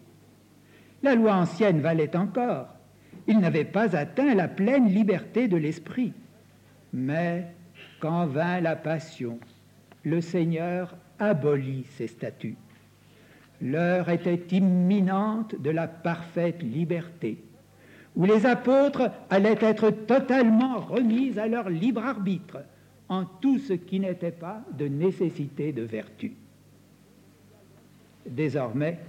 [1.01, 2.67] La loi ancienne valait encore.
[3.27, 6.13] Il n'avait pas atteint la pleine liberté de l'esprit.
[6.93, 7.47] Mais
[7.99, 9.39] quand vint la passion,
[10.03, 12.57] le Seigneur abolit ses statuts.
[13.61, 17.43] L'heure était imminente de la parfaite liberté,
[18.15, 22.59] où les apôtres allaient être totalement remis à leur libre arbitre
[23.09, 26.33] en tout ce qui n'était pas de nécessité de vertu.
[28.25, 28.99] Désormais,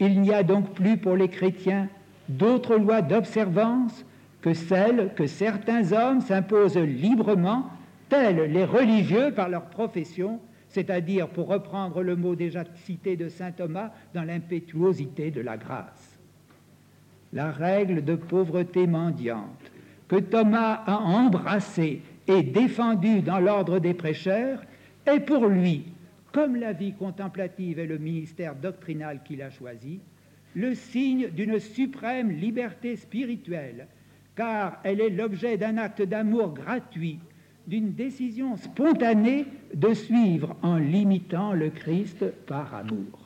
[0.00, 1.88] il n'y a donc plus pour les chrétiens
[2.28, 4.04] d'autres lois d'observance
[4.40, 7.70] que celles que certains hommes s'imposent librement,
[8.08, 13.52] tels les religieux par leur profession, c'est-à-dire, pour reprendre le mot déjà cité de Saint
[13.52, 16.03] Thomas, dans l'impétuosité de la grâce.
[17.34, 19.72] La règle de pauvreté mendiante
[20.06, 24.62] que Thomas a embrassée et défendu dans l'ordre des prêcheurs
[25.04, 25.84] est pour lui,
[26.32, 29.98] comme la vie contemplative et le ministère doctrinal qu'il a choisi,
[30.54, 33.88] le signe d'une suprême liberté spirituelle,
[34.36, 37.18] car elle est l'objet d'un acte d'amour gratuit,
[37.66, 43.23] d'une décision spontanée de suivre en limitant le Christ par amour.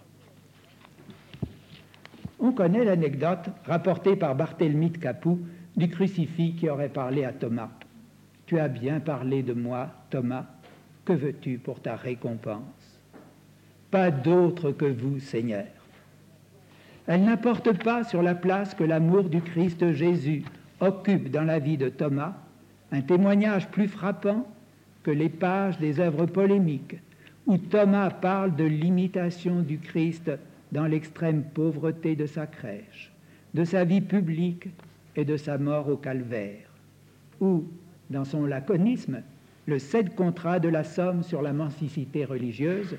[2.40, 5.40] On connaît l'anecdote rapportée par Barthélemy de Capoue
[5.76, 7.70] du crucifix qui aurait parlé à Thomas.
[8.46, 10.46] Tu as bien parlé de moi, Thomas.
[11.04, 12.62] Que veux-tu pour ta récompense?
[13.90, 15.66] Pas d'autre que vous, Seigneur.
[17.06, 20.44] Elle n'apporte pas sur la place que l'amour du Christ Jésus
[20.80, 22.34] occupe dans la vie de Thomas
[22.92, 24.46] un témoignage plus frappant
[25.02, 26.96] que les pages des œuvres polémiques
[27.46, 30.30] où Thomas parle de l'imitation du Christ
[30.72, 33.12] dans l'extrême pauvreté de sa crèche,
[33.54, 34.68] de sa vie publique
[35.16, 36.68] et de sa mort au calvaire,
[37.40, 37.64] ou
[38.10, 39.22] dans son laconisme,
[39.66, 42.96] le sept contrat de la Somme sur la mendicité religieuse,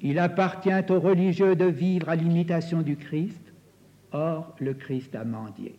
[0.00, 3.52] il appartient aux religieux de vivre à l'imitation du Christ,
[4.12, 5.74] or le Christ a mendié.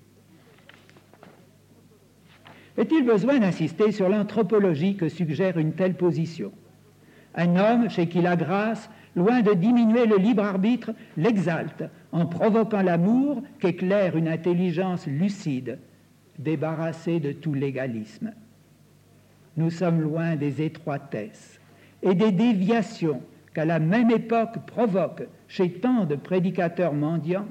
[2.77, 6.51] Est-il besoin d'insister sur l'anthropologie que suggère une telle position?
[7.35, 12.81] Un homme chez qui la grâce, loin de diminuer le libre arbitre, l'exalte en provoquant
[12.81, 15.79] l'amour qu'éclaire une intelligence lucide
[16.37, 18.31] débarrassé de tout légalisme.
[19.57, 21.59] Nous sommes loin des étroitesses
[22.01, 23.21] et des déviations
[23.53, 27.47] qu'à la même époque provoquent chez tant de prédicateurs mendiants,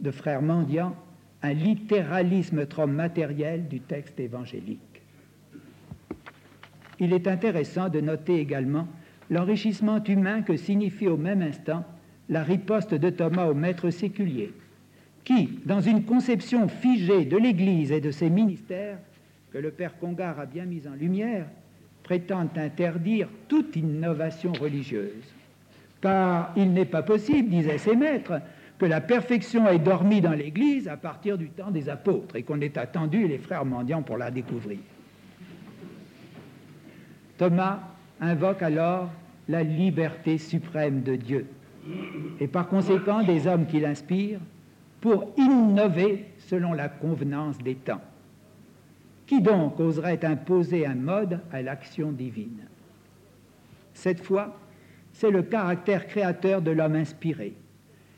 [0.00, 0.96] de frères mendiants,
[1.42, 5.02] un littéralisme trop matériel du texte évangélique.
[6.98, 8.86] Il est intéressant de noter également
[9.32, 11.84] l'enrichissement humain que signifie au même instant
[12.28, 14.52] la riposte de Thomas au maître séculier,
[15.24, 18.98] qui, dans une conception figée de l'Église et de ses ministères,
[19.50, 21.46] que le père Congar a bien mis en lumière,
[22.02, 25.32] prétend interdire toute innovation religieuse.
[26.02, 28.40] Car il n'est pas possible, disaient ses maîtres,
[28.78, 32.60] que la perfection ait dormi dans l'Église à partir du temps des apôtres et qu'on
[32.60, 34.78] ait attendu les frères mendiants pour la découvrir.
[37.38, 37.78] Thomas
[38.20, 39.08] invoque alors
[39.52, 41.46] la liberté suprême de Dieu
[42.40, 44.40] et par conséquent des hommes qui l'inspirent
[45.02, 48.00] pour innover selon la convenance des temps.
[49.26, 52.62] Qui donc oserait imposer un mode à l'action divine?
[53.92, 54.58] Cette fois,
[55.12, 57.52] c'est le caractère créateur de l'homme inspiré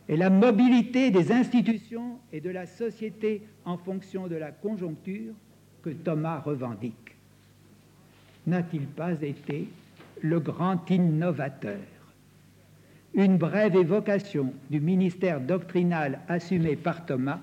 [0.09, 5.35] et la mobilité des institutions et de la société en fonction de la conjoncture
[5.83, 7.17] que Thomas revendique.
[8.47, 9.67] N'a-t-il pas été
[10.25, 11.85] le grand innovateur
[13.13, 17.41] Une brève évocation du ministère doctrinal assumé par Thomas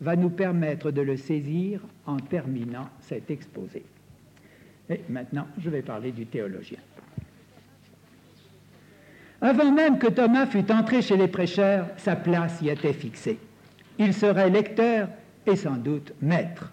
[0.00, 3.84] va nous permettre de le saisir en terminant cet exposé.
[4.90, 6.80] Et maintenant, je vais parler du théologien.
[9.40, 13.38] Avant même que Thomas fût entré chez les prêcheurs, sa place y était fixée.
[14.00, 15.08] Il serait lecteur
[15.46, 16.72] et sans doute maître.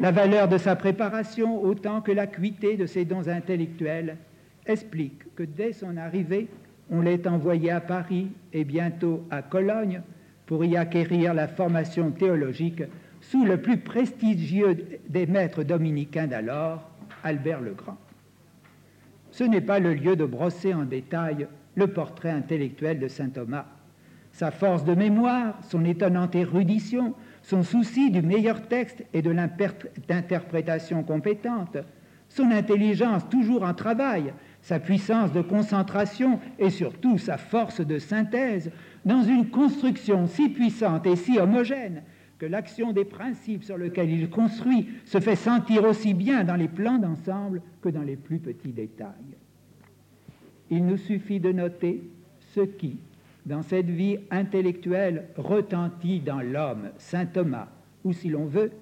[0.00, 4.18] La valeur de sa préparation, autant que l'acuité de ses dons intellectuels,
[4.66, 6.48] explique que dès son arrivée,
[6.90, 10.02] on l'ait envoyé à Paris et bientôt à Cologne
[10.46, 12.82] pour y acquérir la formation théologique
[13.20, 16.90] sous le plus prestigieux des maîtres dominicains d'alors,
[17.22, 17.96] Albert le Grand.
[19.30, 23.66] Ce n'est pas le lieu de brosser en détail le portrait intellectuel de saint Thomas.
[24.32, 31.02] Sa force de mémoire, son étonnante érudition, son souci du meilleur texte et de l'interprétation
[31.02, 31.78] compétente,
[32.28, 34.32] son intelligence toujours en travail,
[34.64, 38.70] sa puissance de concentration et surtout sa force de synthèse
[39.04, 42.02] dans une construction si puissante et si homogène
[42.38, 46.68] que l'action des principes sur lesquels il construit se fait sentir aussi bien dans les
[46.68, 49.36] plans d'ensemble que dans les plus petits détails.
[50.70, 52.02] Il nous suffit de noter
[52.54, 52.96] ce qui,
[53.44, 57.68] dans cette vie intellectuelle, retentit dans l'homme, saint Thomas,
[58.02, 58.72] ou si l'on veut,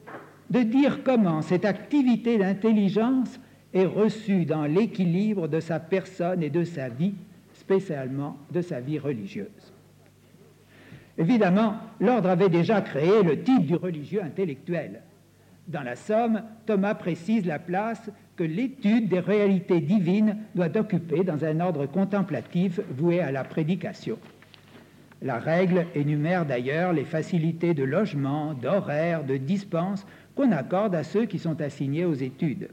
[0.48, 3.40] de dire comment cette activité d'intelligence
[3.74, 7.14] est reçue dans l'équilibre de sa personne et de sa vie,
[7.54, 9.72] spécialement de sa vie religieuse.
[11.18, 15.02] Évidemment, l'ordre avait déjà créé le titre du religieux intellectuel.
[15.68, 21.44] Dans la Somme, Thomas précise la place que l'étude des réalités divines doit occuper dans
[21.44, 24.18] un ordre contemplatif voué à la prédication.
[25.20, 30.04] La règle énumère d'ailleurs les facilités de logement, d'horaire, de dispense
[30.34, 32.68] qu'on accorde à ceux qui sont assignés aux études.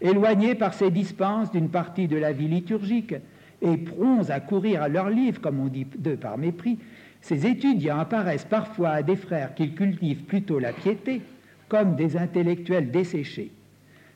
[0.00, 3.14] Éloignés par ces dispenses d'une partie de la vie liturgique
[3.60, 6.78] et prompts à courir à leurs livres, comme on dit d'eux par mépris,
[7.20, 11.20] ces étudiants apparaissent parfois à des frères qu'ils cultivent plutôt la piété
[11.68, 13.52] comme des intellectuels desséchés.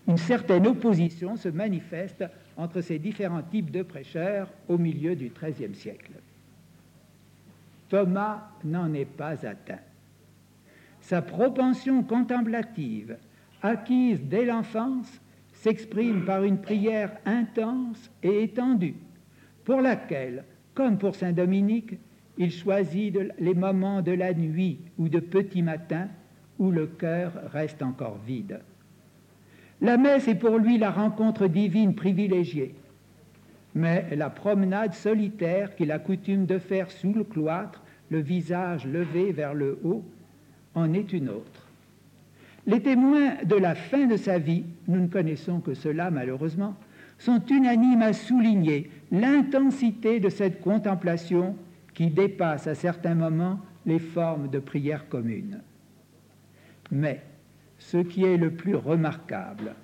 [0.09, 2.25] Une certaine opposition se manifeste
[2.57, 6.13] entre ces différents types de prêcheurs au milieu du XIIIe siècle.
[7.89, 9.81] Thomas n'en est pas atteint.
[11.01, 13.17] Sa propension contemplative,
[13.63, 15.21] acquise dès l'enfance,
[15.65, 18.97] s'exprime par une prière intense et étendue,
[19.65, 20.45] pour laquelle,
[20.75, 21.95] comme pour Saint Dominique,
[22.37, 26.09] il choisit les moments de la nuit ou de petit matin
[26.59, 28.61] où le cœur reste encore vide.
[29.81, 32.75] La messe est pour lui la rencontre divine privilégiée,
[33.75, 39.33] mais la promenade solitaire qu'il a coutume de faire sous le cloître, le visage levé
[39.33, 40.05] vers le haut,
[40.75, 41.64] en est une autre.
[42.67, 46.75] Les témoins de la fin de sa vie, nous ne connaissons que cela malheureusement,
[47.19, 51.57] sont unanimes à souligner l'intensité de cette contemplation
[51.93, 55.61] qui dépasse à certains moments les formes de prière commune.
[56.91, 57.23] Mais
[57.79, 59.75] ce qui est le plus remarquable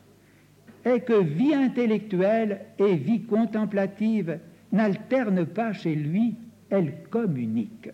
[0.85, 4.39] est que vie intellectuelle et vie contemplative
[4.72, 6.37] n'alternent pas chez lui,
[6.70, 7.93] elles communiquent.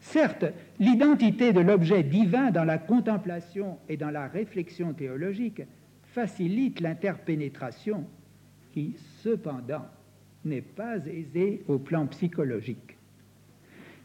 [0.00, 0.46] Certes,
[0.78, 5.62] l'identité de l'objet divin dans la contemplation et dans la réflexion théologique
[6.02, 8.06] facilite l'interpénétration
[8.72, 9.86] qui, cependant,
[10.44, 12.96] n'est pas aisée au plan psychologique.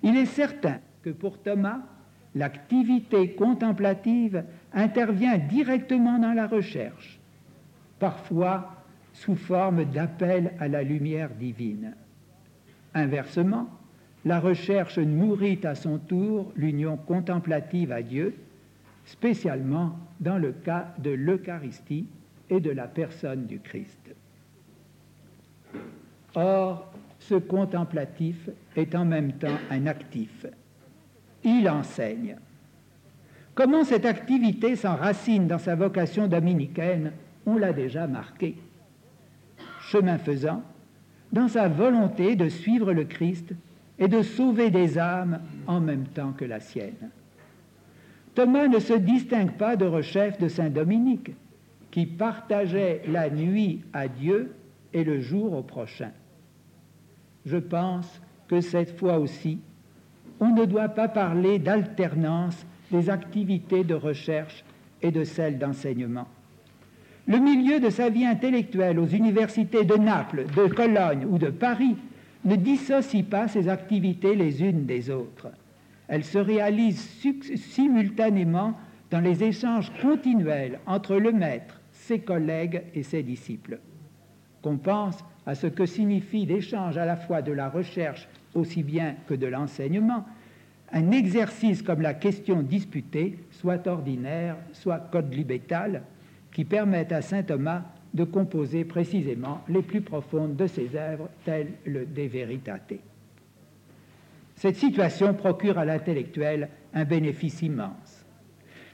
[0.04, 1.82] Il est certain que pour Thomas,
[2.36, 4.44] l'activité contemplative
[4.74, 7.20] intervient directement dans la recherche,
[8.00, 8.84] parfois
[9.14, 11.96] sous forme d'appel à la lumière divine.
[12.94, 13.70] Inversement,
[14.26, 18.36] la recherche nourrit à son tour l'union contemplative à Dieu,
[19.06, 22.08] spécialement dans le cas de l'Eucharistie
[22.50, 24.16] et de la personne du Christ.
[26.34, 30.46] Or, ce contemplatif est en même temps un actif.
[31.44, 32.38] Il enseigne.
[33.54, 37.14] Comment cette activité s'enracine dans sa vocation dominicaine,
[37.46, 38.58] on l'a déjà marqué.
[39.82, 40.64] Chemin faisant,
[41.32, 43.54] dans sa volonté de suivre le Christ
[44.00, 47.10] et de sauver des âmes en même temps que la sienne.
[48.34, 51.32] Thomas ne se distingue pas de rechef de Saint Dominique,
[51.92, 54.54] qui partageait la nuit à Dieu
[54.94, 56.12] et le jour au prochain.
[57.46, 59.60] Je pense que cette fois aussi,
[60.42, 64.66] on ne doit pas parler d'alternance des activités de recherche
[65.02, 66.28] et de celles d'enseignement.
[67.28, 71.96] Le milieu de sa vie intellectuelle aux universités de Naples, de Cologne ou de Paris
[72.46, 75.50] ne dissocie pas ses activités les unes des autres.
[76.08, 77.10] Elles se réalisent
[77.56, 78.76] simultanément
[79.10, 83.80] dans les échanges continuels entre le maître, ses collègues et ses disciples.
[84.62, 89.16] Qu'on pense à ce que signifie l'échange à la fois de la recherche aussi bien
[89.28, 90.26] que de l'enseignement,
[90.92, 96.04] un exercice comme la question disputée, soit ordinaire, soit code libétal,
[96.52, 97.84] qui permettent à saint Thomas
[98.16, 102.94] de composer précisément les plus profondes de ses œuvres, telles le De Veritate.
[104.56, 108.26] Cette situation procure à l'intellectuel un bénéfice immense.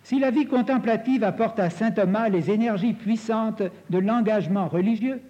[0.04, 3.62] Si la vie contemplative apporte à saint Thomas les énergies puissantes
[3.92, 5.22] de l'engagement religieux,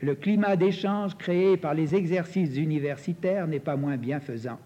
[0.00, 4.58] le climat d'échange créé par les exercices universitaires n'est pas moins bienfaisant.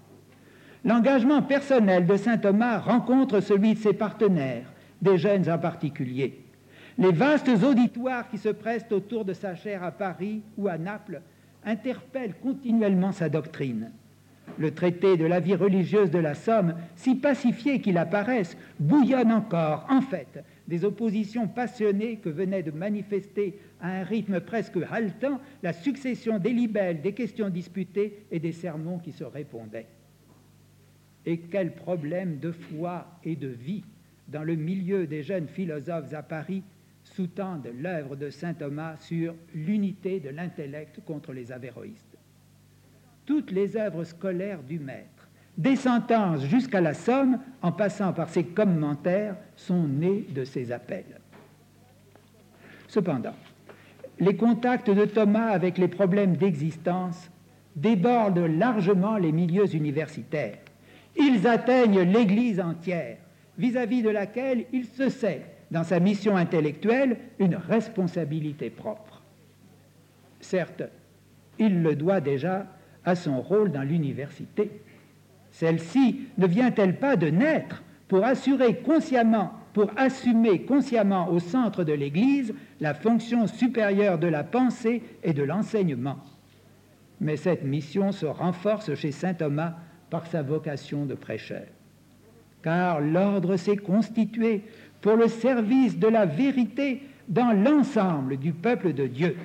[0.87, 6.44] L'engagement personnel de saint Thomas rencontre celui de ses partenaires, des jeunes en particulier.
[6.97, 11.23] Les vastes auditoires qui se prestent autour de sa chaire à Paris ou à Naples
[11.65, 13.91] interpellent continuellement sa doctrine.
[14.59, 19.87] Le traité de la vie religieuse de la Somme, si pacifié qu'il apparaisse, bouillonne encore,
[19.91, 25.73] en fait, des oppositions passionnées que venait de manifester à un rythme presque haletant la
[25.73, 29.89] succession des libelles, des questions disputées et des sermons qui se répondaient.
[31.27, 33.83] Et quel problème de foi et de vie
[34.29, 36.63] dans le milieu des jeunes philosophes à Paris
[37.05, 42.19] sous-tendent l'œuvre de saint Thomas sur l'unité de l'intellect contre les avéroïstes.
[43.27, 48.45] Toutes les œuvres scolaires du maître, des sentences jusqu'à la somme, en passant par ses
[48.45, 51.21] commentaires, sont nées de ces appels.
[52.89, 53.37] Cependant,
[54.19, 57.31] les contacts de Thomas avec les problèmes d'existence
[57.77, 60.59] débordent largement les milieux universitaires.
[61.17, 63.19] Ils atteignent l'Église entière,
[63.59, 69.21] vis-à-vis -vis de laquelle il se sait dans sa mission intellectuelle une responsabilité propre.
[70.39, 70.85] Certes,
[71.59, 72.67] il le doit déjà
[73.05, 74.71] à son rôle dans l'université.
[75.51, 81.93] Celle-ci ne vient-elle pas de naître pour assurer consciemment, pour assumer consciemment au centre de
[81.93, 86.19] l'Église la fonction supérieure de la pensée et de l'enseignement?
[87.21, 89.75] Mais cette mission se renforce chez saint Thomas
[90.09, 91.67] par sa vocation de prêcheur.
[92.63, 94.63] Car l'ordre s'est constitué
[95.05, 99.37] pour le service de la vérité dans l'ensemble du peuple de Dieu.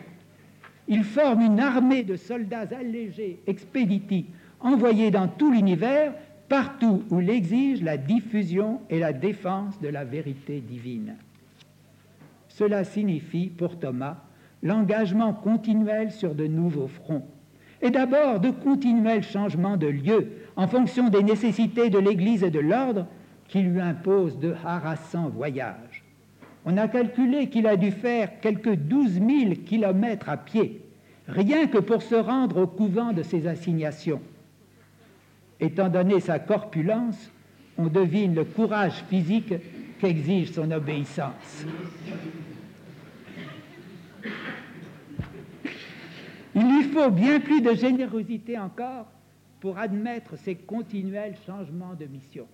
[0.87, 4.27] Il forme une armée de soldats allégés, expéditifs,
[4.61, 6.13] envoyés dans tout l'univers,
[6.47, 11.15] partout où l'exige la diffusion et la défense de la vérité divine.
[12.47, 14.15] Cela signifie pour Thomas
[14.63, 17.27] l'engagement continuel sur de nouveaux fronts,
[17.81, 22.59] et d'abord de continuels changements de lieu en fonction des nécessités de l'Église et de
[22.59, 23.07] l'ordre,
[23.49, 26.03] qui lui impose de harassants voyages.
[26.65, 29.25] On a calculé qu'il a dû faire quelques 12 000
[29.65, 30.81] kilomètres à pied,
[31.27, 34.21] rien que pour se rendre au couvent de ses assignations.
[35.59, 37.31] Étant donné sa corpulence,
[37.77, 39.53] on devine le courage physique
[39.99, 41.65] qu'exige son obéissance.
[46.55, 49.07] Il lui faut bien plus de générosité encore
[49.59, 52.47] pour admettre ces continuels changements de mission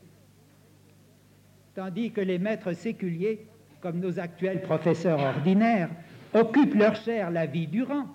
[1.76, 3.46] tandis que les maîtres séculiers,
[3.82, 5.90] comme nos actuels professeurs ordinaires,
[6.34, 8.06] occupent leur chair la vie durant.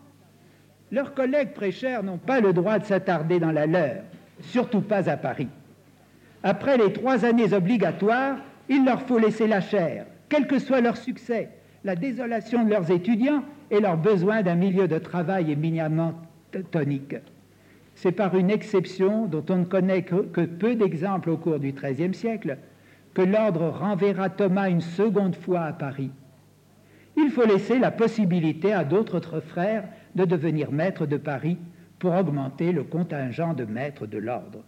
[0.91, 4.03] Leurs collègues prêcheurs n'ont pas le droit de s'attarder dans la leur,
[4.41, 5.49] surtout pas à Paris.
[6.43, 8.39] Après les trois années obligatoires,
[8.71, 11.51] il leur faut laisser la chair, quel que soit leur succès,
[11.85, 16.15] la désolation de leurs étudiants et leur besoin d'un milieu de travail éminemment
[16.71, 17.17] tonique.
[17.95, 21.73] C'est par une exception dont on ne connaît que, que peu d'exemples au cours du
[21.73, 22.57] XIIIe siècle
[23.15, 26.11] que l'ordre renverra Thomas une seconde fois à Paris.
[27.17, 29.85] Il faut laisser la possibilité à d'autres frères
[30.15, 31.59] de devenir maîtres de Paris
[31.99, 34.61] pour augmenter le contingent de maîtres de l'ordre.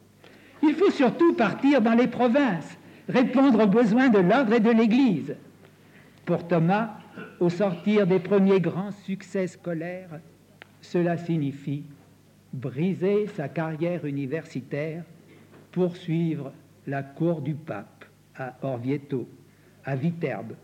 [0.62, 2.78] Il faut surtout partir dans les provinces,
[3.09, 5.34] répondre aux besoins de l'ordre et de l'Église.
[6.24, 6.90] Pour Thomas,
[7.40, 10.20] au sortir des premiers grands succès scolaires,
[10.80, 11.84] cela signifie
[12.53, 15.05] briser sa carrière universitaire,
[15.70, 16.53] poursuivre
[16.86, 18.02] la cour du pape
[18.37, 19.28] à Orvieto,
[19.85, 20.55] à Viterbe,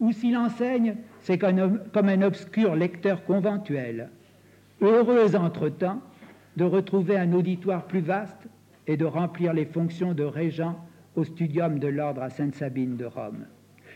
[0.00, 4.10] où s'il enseigne, c'est comme un obscur lecteur conventuel,
[4.80, 6.00] heureux entre-temps
[6.56, 8.48] de retrouver un auditoire plus vaste
[8.86, 10.74] et de remplir les fonctions de régent
[11.14, 13.46] au studium de l'ordre à Sainte-Sabine de Rome.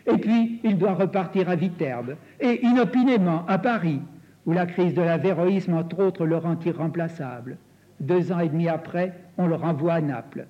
[0.06, 4.00] Et puis, il doit repartir à Viterbe et inopinément à Paris,
[4.46, 7.58] où la crise de l'avéroïsme, entre autres, le rend irremplaçable.
[8.00, 10.46] Deux ans et demi après, on le renvoie à Naples.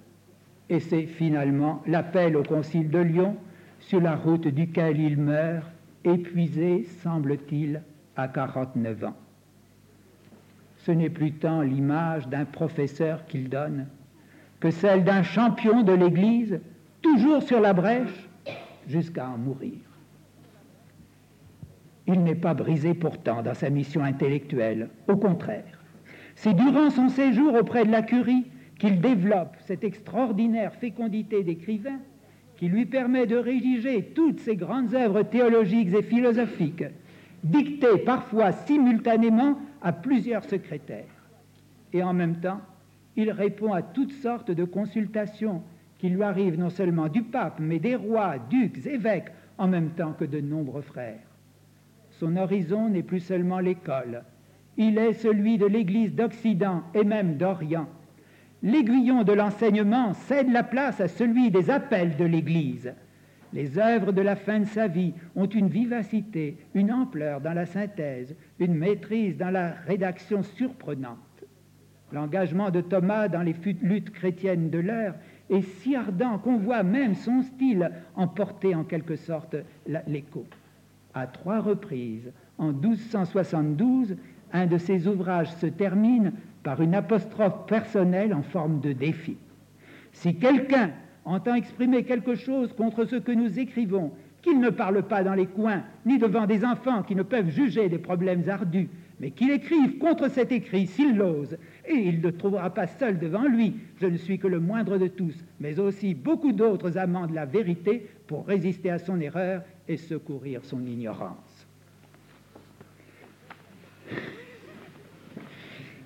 [0.68, 3.36] Et c'est finalement l'appel au Concile de Lyon,
[3.80, 5.70] sur la route duquel il meurt,
[6.04, 7.82] épuisé, semble-t-il,
[8.16, 9.16] à 49 ans.
[10.78, 13.86] Ce n'est plus tant l'image d'un professeur qu'il donne
[14.60, 16.60] que celle d'un champion de l'Église,
[17.02, 18.28] toujours sur la brèche,
[18.86, 19.78] jusqu'à en mourir.
[22.06, 25.64] Il n'est pas brisé pourtant dans sa mission intellectuelle, au contraire.
[26.36, 28.46] C'est durant son séjour auprès de la curie
[28.83, 32.01] qu'il développe cette extraordinaire fécondité d'écrivain
[32.57, 36.83] qui lui permet de rédiger toutes ces grandes œuvres théologiques et philosophiques,
[37.45, 41.05] dictées parfois simultanément à plusieurs secrétaires.
[41.93, 42.61] Et en même temps,
[43.14, 45.62] il répond à toutes sortes de consultations
[45.99, 50.12] qui lui arrivent non seulement du pape, mais des rois, ducs, évêques, en même temps
[50.12, 51.22] que de nombreux frères.
[52.18, 54.24] Son horizon n'est plus seulement l'école,
[54.76, 57.87] il est celui de l'Église d'Occident et même d'Orient.
[58.62, 62.92] L'aiguillon de l'enseignement cède la place à celui des appels de l'Église.
[63.52, 67.66] Les œuvres de la fin de sa vie ont une vivacité, une ampleur dans la
[67.66, 71.18] synthèse, une maîtrise dans la rédaction surprenante.
[72.12, 75.14] L'engagement de Thomas dans les luttes chrétiennes de l'heure
[75.50, 79.56] est si ardent qu'on voit même son style emporter en quelque sorte
[80.06, 80.46] l'écho.
[81.14, 84.16] À trois reprises, en 1272,
[84.52, 86.32] un de ses ouvrages se termine
[86.62, 89.36] par une apostrophe personnelle en forme de défi.
[90.12, 90.90] Si quelqu'un
[91.24, 95.46] entend exprimer quelque chose contre ce que nous écrivons, qu'il ne parle pas dans les
[95.46, 98.88] coins, ni devant des enfants qui ne peuvent juger des problèmes ardus,
[99.20, 101.56] mais qu'il écrive contre cet écrit s'il l'ose,
[101.86, 105.06] et il ne trouvera pas seul devant lui, je ne suis que le moindre de
[105.06, 109.96] tous, mais aussi beaucoup d'autres amants de la vérité pour résister à son erreur et
[109.96, 111.68] secourir son ignorance.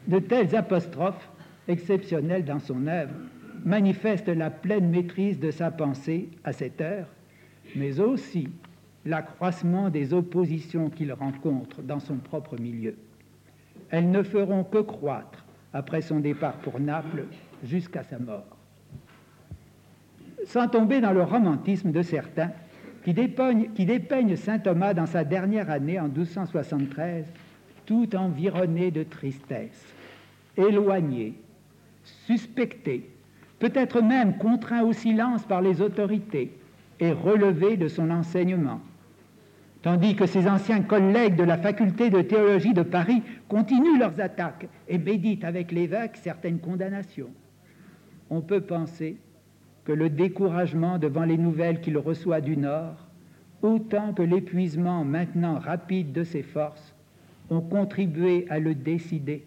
[0.06, 1.28] De telles apostrophes,
[1.68, 3.14] exceptionnelles dans son œuvre,
[3.64, 7.08] manifestent la pleine maîtrise de sa pensée à cette heure,
[7.74, 8.48] mais aussi
[9.04, 12.94] l'accroissement des oppositions qu'il rencontre dans son propre milieu
[13.90, 17.24] elles ne feront que croître après son départ pour Naples
[17.64, 18.44] jusqu'à sa mort.
[20.46, 22.50] Sans tomber dans le romantisme de certains
[23.04, 27.26] qui dépeignent, saint Thomas dans sa dernière année en 1273,
[27.84, 29.94] tout environné de tristesse,
[30.56, 31.34] éloigné,
[32.26, 33.10] suspecté,
[33.58, 36.52] peut-être même contraint au silence par les autorités
[37.00, 38.80] et relevé de son enseignement
[39.86, 44.66] tandis que ses anciens collègues de la faculté de théologie de Paris continuent leurs attaques
[44.88, 47.30] et méditent avec l'évêque certaines condamnations.
[48.28, 49.16] On peut penser
[49.84, 52.96] que le découragement devant les nouvelles qu'il reçoit du Nord,
[53.62, 56.96] autant que l'épuisement maintenant rapide de ses forces,
[57.48, 59.46] ont contribué à le décider,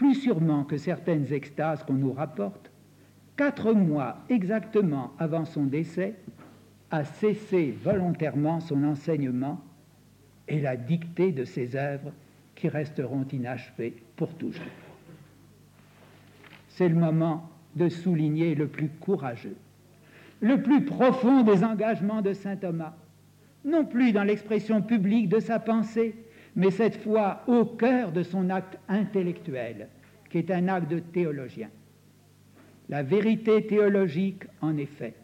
[0.00, 2.70] plus sûrement que certaines extases qu'on nous rapporte,
[3.36, 6.14] quatre mois exactement avant son décès,
[6.90, 9.60] a cessé volontairement son enseignement
[10.48, 12.12] et la dictée de ses œuvres
[12.54, 14.64] qui resteront inachevées pour toujours.
[16.68, 19.56] C'est le moment de souligner le plus courageux,
[20.40, 22.94] le plus profond des engagements de Saint Thomas,
[23.66, 26.14] non plus dans l'expression publique de sa pensée,
[26.56, 29.88] mais cette fois au cœur de son acte intellectuel,
[30.30, 31.68] qui est un acte de théologien.
[32.88, 35.14] La vérité théologique, en effet,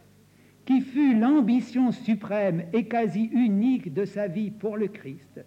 [0.64, 5.44] qui fut l'ambition suprême et quasi unique de sa vie pour le Christ,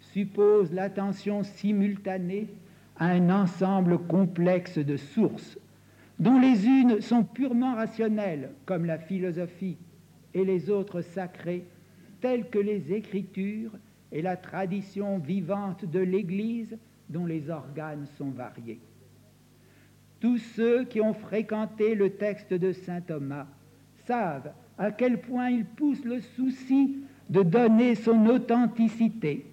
[0.00, 2.48] suppose l'attention simultanée
[2.96, 5.58] à un ensemble complexe de sources,
[6.20, 9.76] dont les unes sont purement rationnelles, comme la philosophie,
[10.32, 11.64] et les autres sacrées,
[12.20, 13.72] telles que les Écritures
[14.14, 16.78] et la tradition vivante de l'Église,
[17.10, 18.80] dont les organes sont variés.
[20.20, 23.46] Tous ceux qui ont fréquenté le texte de Saint Thomas
[24.06, 26.96] savent à quel point il pousse le souci
[27.28, 29.46] de donner son authenticité,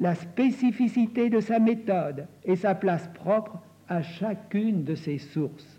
[0.00, 5.78] la spécificité de sa méthode et sa place propre à chacune de ces sources,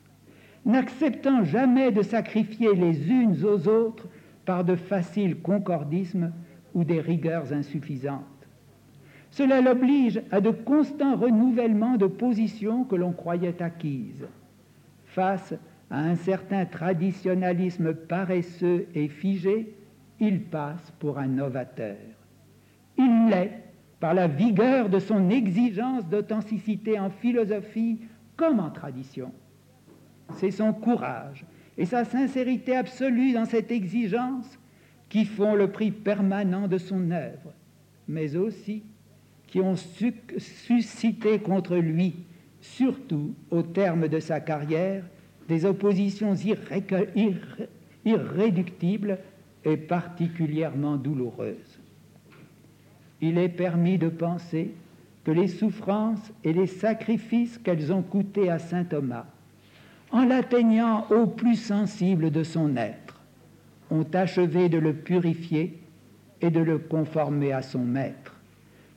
[0.63, 4.07] n'acceptant jamais de sacrifier les unes aux autres
[4.45, 6.31] par de faciles concordismes
[6.77, 8.21] ou des rigueurs insuffisantes.
[9.31, 14.27] Cela l'oblige à de constants renouvellements de positions que l'on croyait acquises.
[15.05, 15.55] Face
[15.89, 19.73] à un certain traditionnalisme paresseux et figé,
[20.19, 21.97] il passe pour un novateur.
[22.95, 23.63] Il l'est
[23.99, 28.01] par la vigueur de son exigence d'authenticité en philosophie
[28.35, 29.31] comme en tradition.
[30.35, 31.43] C'est son courage
[31.75, 34.59] et sa sincérité absolue dans cette exigence
[35.09, 37.53] qui font le prix permanent de son œuvre,
[38.07, 38.83] mais aussi
[39.47, 42.15] qui ont suscité contre lui,
[42.59, 45.03] surtout au terme de sa carrière,
[45.47, 46.35] des oppositions
[48.05, 49.17] irréductibles
[49.63, 51.79] et particulièrement douloureuses.
[53.21, 54.73] Il est permis de penser
[55.23, 59.25] que les souffrances et les sacrifices qu'elles ont coûté à saint Thomas,
[60.11, 63.06] en l'atteignant au plus sensible de son être,
[63.91, 65.79] ont achevé de le purifier
[66.41, 68.35] et de le conformer à son maître,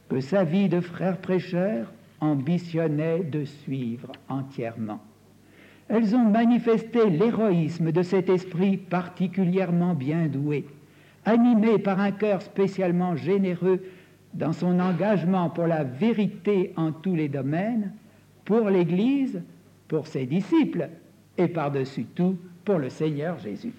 [0.09, 5.01] que sa vie de frère prêcheur ambitionnait de suivre entièrement.
[5.89, 10.67] Elles ont manifesté l'héroïsme de cet esprit particulièrement bien doué,
[11.25, 13.83] animé par un cœur spécialement généreux
[14.35, 17.93] dans son engagement pour la vérité en tous les domaines,
[18.45, 19.43] pour l'Église,
[19.89, 20.89] pour ses disciples
[21.37, 23.73] et par-dessus tout pour le Seigneur Jésus.